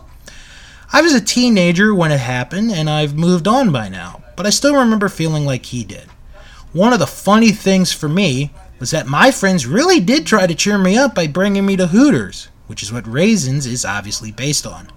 I 0.93 1.01
was 1.03 1.15
a 1.15 1.21
teenager 1.21 1.95
when 1.95 2.13
it 2.13 2.21
happened, 2.21 2.71
and 2.71 2.89
I've 2.89 3.15
moved 3.17 3.49
on 3.49 3.73
by 3.73 3.89
now, 3.89 4.23
but 4.37 4.47
I 4.47 4.51
still 4.51 4.77
remember 4.77 5.09
feeling 5.09 5.45
like 5.45 5.67
he 5.67 5.85
did. 5.85 6.07
One 6.73 6.95
of 6.95 7.01
the 7.01 7.07
funny 7.07 7.51
things 7.51 7.93
for 7.93 8.09
me 8.09 8.51
was 8.81 8.93
that 8.93 9.07
my 9.07 9.31
friends 9.31 9.67
really 9.67 10.01
did 10.01 10.27
try 10.27 10.47
to 10.47 10.55
cheer 10.55 10.79
me 10.79 10.97
up 10.97 11.15
by 11.15 11.27
bringing 11.27 11.67
me 11.67 11.77
to 11.77 11.89
Hooters, 11.89 12.49
which 12.67 12.83
is 12.83 12.91
what 12.91 13.07
Raisins 13.07 13.67
is 13.67 13.85
obviously 13.85 14.33
based 14.33 14.67
on. 14.67 14.89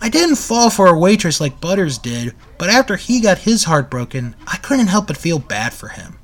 I 0.00 0.08
didn't 0.08 0.36
fall 0.36 0.70
for 0.70 0.86
a 0.86 0.98
waitress 0.98 1.42
like 1.42 1.60
Butters 1.60 1.98
did, 1.98 2.34
but 2.56 2.70
after 2.70 2.96
he 2.96 3.20
got 3.20 3.38
his 3.38 3.64
heart 3.64 3.90
broken, 3.90 4.34
I 4.46 4.56
couldn't 4.56 4.86
help 4.86 5.08
but 5.08 5.18
feel 5.18 5.38
bad 5.38 5.74
for 5.74 5.88
him. 5.88 6.18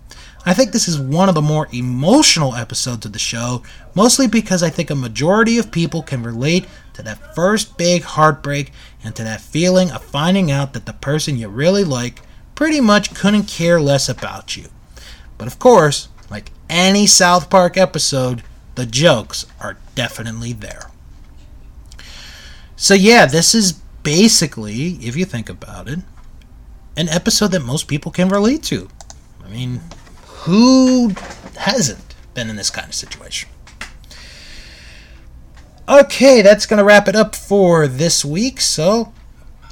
I 0.47 0.55
think 0.55 0.73
this 0.73 0.89
is 0.89 0.99
one 0.99 1.29
of 1.29 1.35
the 1.35 1.43
more 1.43 1.69
emotional 1.73 2.55
episodes 2.55 3.05
of 3.05 3.13
the 3.13 3.19
show, 3.19 3.63
mostly 3.95 4.27
because 4.27 4.63
I 4.63 4.71
think 4.71 4.89
a 4.89 4.95
majority 4.95 5.59
of 5.59 5.71
people 5.71 6.03
can 6.03 6.23
relate 6.23 6.67
to 6.95 7.03
that 7.03 7.35
first 7.35 7.77
big 7.77 8.03
heartbreak 8.03 8.73
and 9.05 9.15
to 9.15 9.25
that 9.25 9.43
feeling 9.43 9.91
of 9.91 10.03
finding 10.03 10.51
out 10.51 10.73
that 10.73 10.87
the 10.87 10.95
person 10.95 11.37
you 11.37 11.49
really 11.49 11.85
like 11.85 12.23
pretty 12.61 12.79
much 12.79 13.15
couldn't 13.15 13.45
care 13.45 13.81
less 13.81 14.07
about 14.07 14.55
you. 14.55 14.69
But 15.39 15.47
of 15.47 15.59
course, 15.59 16.11
like 16.31 16.51
any 16.69 17.07
South 17.07 17.49
Park 17.49 17.79
episode, 17.79 18.43
the 18.75 18.85
jokes 18.85 19.47
are 19.63 19.79
definitely 19.95 20.53
there. 20.53 20.91
So, 22.77 22.93
yeah, 22.93 23.25
this 23.25 23.55
is 23.55 23.73
basically, 24.03 24.97
if 24.97 25.17
you 25.17 25.25
think 25.25 25.49
about 25.49 25.89
it, 25.89 26.01
an 26.99 27.09
episode 27.09 27.53
that 27.53 27.61
most 27.61 27.89
people 27.89 28.13
can 28.13 28.29
relate 28.29 28.63
to. 28.65 28.91
I 29.43 29.49
mean, 29.49 29.81
who 30.45 31.15
hasn't 31.57 32.15
been 32.35 32.51
in 32.51 32.57
this 32.57 32.69
kind 32.69 32.89
of 32.89 32.95
situation? 32.95 33.49
Okay, 35.89 36.43
that's 36.43 36.67
going 36.67 36.77
to 36.77 36.85
wrap 36.85 37.09
it 37.09 37.17
up 37.17 37.35
for 37.35 37.89
this 37.89 38.23
week. 38.23 38.61
So 38.61 39.15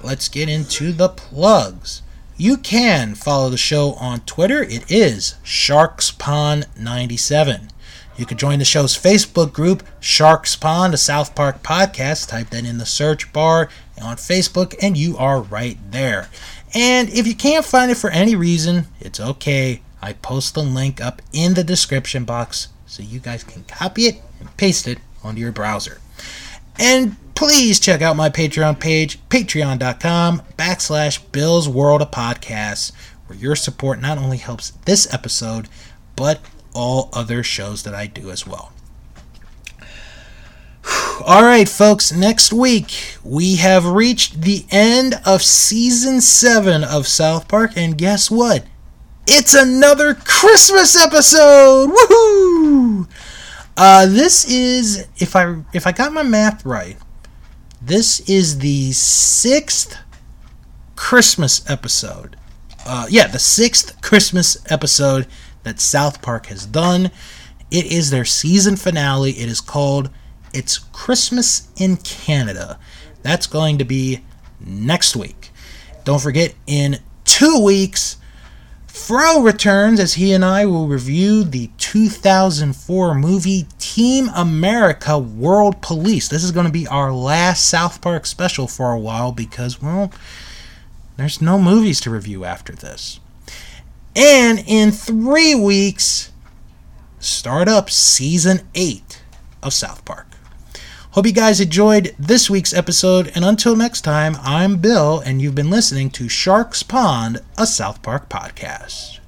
let's 0.03 0.31
get 0.31 0.49
into 0.49 0.91
the 0.91 1.11
plugs. 1.11 2.01
You 2.41 2.57
can 2.57 3.17
follow 3.17 3.51
the 3.51 3.57
show 3.57 3.95
on 3.95 4.21
Twitter. 4.21 4.63
It 4.63 4.89
is 4.89 5.35
SharksPond97. 5.43 7.71
You 8.17 8.27
can 8.27 8.39
join 8.39 8.61
the 8.61 8.65
show's 8.65 8.97
Facebook 8.97 9.53
group, 9.53 9.83
Sharks 9.99 10.55
Pond, 10.55 10.95
a 10.95 10.99
South 10.99 11.35
Park 11.35 11.65
podcast. 11.65 12.29
Type 12.29 12.51
that 12.51 12.65
in 12.65 12.79
the 12.79 12.87
search 12.87 13.33
bar 13.33 13.69
on 14.01 14.19
Facebook, 14.19 14.77
and 14.81 14.97
you 14.97 15.17
are 15.17 15.43
right 15.43 15.79
there. 15.91 16.29
And 16.73 17.09
if 17.09 17.27
you 17.27 17.35
can't 17.35 17.65
find 17.65 17.91
it 17.91 17.97
for 17.97 18.11
any 18.11 18.37
reason, 18.37 18.87
it's 19.01 19.19
okay. 19.19 19.83
I 20.01 20.13
post 20.13 20.55
the 20.55 20.63
link 20.63 21.01
up 21.01 21.21
in 21.33 21.55
the 21.55 21.65
description 21.65 22.25
box 22.25 22.69
so 22.87 23.03
you 23.03 23.19
guys 23.19 23.43
can 23.43 23.65
copy 23.65 24.03
it 24.03 24.23
and 24.39 24.57
paste 24.57 24.87
it 24.87 24.99
onto 25.25 25.41
your 25.41 25.51
browser. 25.51 25.99
And 26.79 27.17
please 27.39 27.79
check 27.79 28.03
out 28.03 28.17
my 28.17 28.29
Patreon 28.29 28.81
page, 28.81 29.17
patreon.com 29.29 30.43
backslash 30.59 31.21
Bill's 31.31 31.69
World 31.69 32.03
of 32.03 32.11
Podcasts, 32.11 32.91
where 33.29 33.39
your 33.39 33.55
support 33.55 34.01
not 34.01 34.19
only 34.19 34.39
helps 34.39 34.71
this 34.87 35.15
episode, 35.15 35.69
but 36.17 36.41
all 36.75 37.09
other 37.13 37.45
shows 37.45 37.85
that 37.85 37.95
I 37.95 38.09
do 38.09 38.33
as 38.33 38.45
well. 38.45 38.73
All 41.25 41.45
right, 41.45 41.69
folks, 41.69 42.11
next 42.11 42.53
week 42.53 43.17
we 43.23 43.55
have 43.57 43.87
reached 43.87 44.43
the 44.43 44.67
end 44.73 45.21
of 45.25 45.41
season 45.41 46.21
7 46.21 46.83
of 46.83 47.07
South 47.07 47.47
Park, 47.47 47.71
and 47.77 47.97
guess 47.97 48.33
what? 48.33 48.65
It's 49.29 49.55
another 49.55 50.15
Christmas 50.15 50.97
episode! 50.97 51.91
Woohoo! 51.91 53.09
Uh, 53.77 54.07
this 54.07 54.45
is 54.45 55.07
if 55.19 55.37
I 55.37 55.63
if 55.73 55.87
I 55.87 55.93
got 55.93 56.13
my 56.13 56.25
math 56.25 56.67
right, 56.67 56.97
this 57.81 58.21
is 58.29 58.59
the 58.59 58.93
sixth 58.93 59.97
Christmas 60.97 61.69
episode. 61.71 62.37
Uh, 62.85 63.07
yeah, 63.09 63.27
the 63.27 63.39
sixth 63.39 64.01
Christmas 64.01 64.57
episode 64.71 65.27
that 65.63 65.81
South 65.81 66.23
Park 66.23 66.47
has 66.47 66.67
done. 66.67 67.11
It 67.71 67.87
is 67.87 68.11
their 68.11 68.25
season 68.25 68.77
finale. 68.77 69.33
It 69.33 69.49
is 69.49 69.61
called 69.61 70.11
It's 70.53 70.79
Christmas 70.79 71.69
in 71.77 71.99
Canada. 71.99 72.79
That's 73.23 73.47
going 73.47 73.79
to 73.79 73.85
be 73.85 74.25
next 74.59 75.15
week. 75.15 75.51
Don't 76.05 76.21
forget, 76.21 76.55
in 76.67 76.99
two 77.25 77.63
weeks, 77.63 78.17
Fro 78.99 79.41
returns 79.41 80.01
as 80.01 80.15
he 80.15 80.33
and 80.35 80.45
I 80.45 80.67
will 80.67 80.87
review 80.87 81.43
the 81.43 81.71
2004 81.79 83.15
movie 83.15 83.67
Team 83.79 84.29
America 84.35 85.19
World 85.19 85.81
Police. 85.81 86.29
This 86.29 86.45
is 86.45 86.53
going 86.53 86.67
to 86.67 86.73
be 86.73 86.87
our 86.89 87.11
last 87.11 87.65
South 87.65 88.03
Park 88.03 88.27
special 88.27 88.67
for 88.67 88.93
a 88.93 88.99
while 88.99 89.33
because, 89.33 89.81
well, 89.81 90.13
there's 91.17 91.41
no 91.41 91.59
movies 91.59 92.01
to 92.03 92.11
review 92.11 92.45
after 92.45 92.75
this. 92.75 93.19
And 94.15 94.63
in 94.67 94.91
three 94.91 95.55
weeks, 95.55 96.31
start 97.19 97.67
up 97.67 97.89
season 97.89 98.69
8 98.75 99.23
of 99.63 99.73
South 99.73 100.05
Park. 100.05 100.28
Hope 101.19 101.27
you 101.27 101.33
guys 101.33 101.61
enjoyed 101.61 102.15
this 102.17 102.49
week's 102.49 102.73
episode, 102.73 103.33
and 103.35 103.45
until 103.45 103.75
next 103.75 104.03
time, 104.03 104.37
I'm 104.41 104.77
Bill, 104.77 105.19
and 105.19 105.43
you've 105.43 105.57
been 105.57 105.69
listening 105.69 106.11
to 106.11 106.29
Sharks 106.29 106.85
Pond, 106.85 107.41
a 107.57 107.67
South 107.67 108.03
Park 108.03 108.29
podcast. 108.29 109.19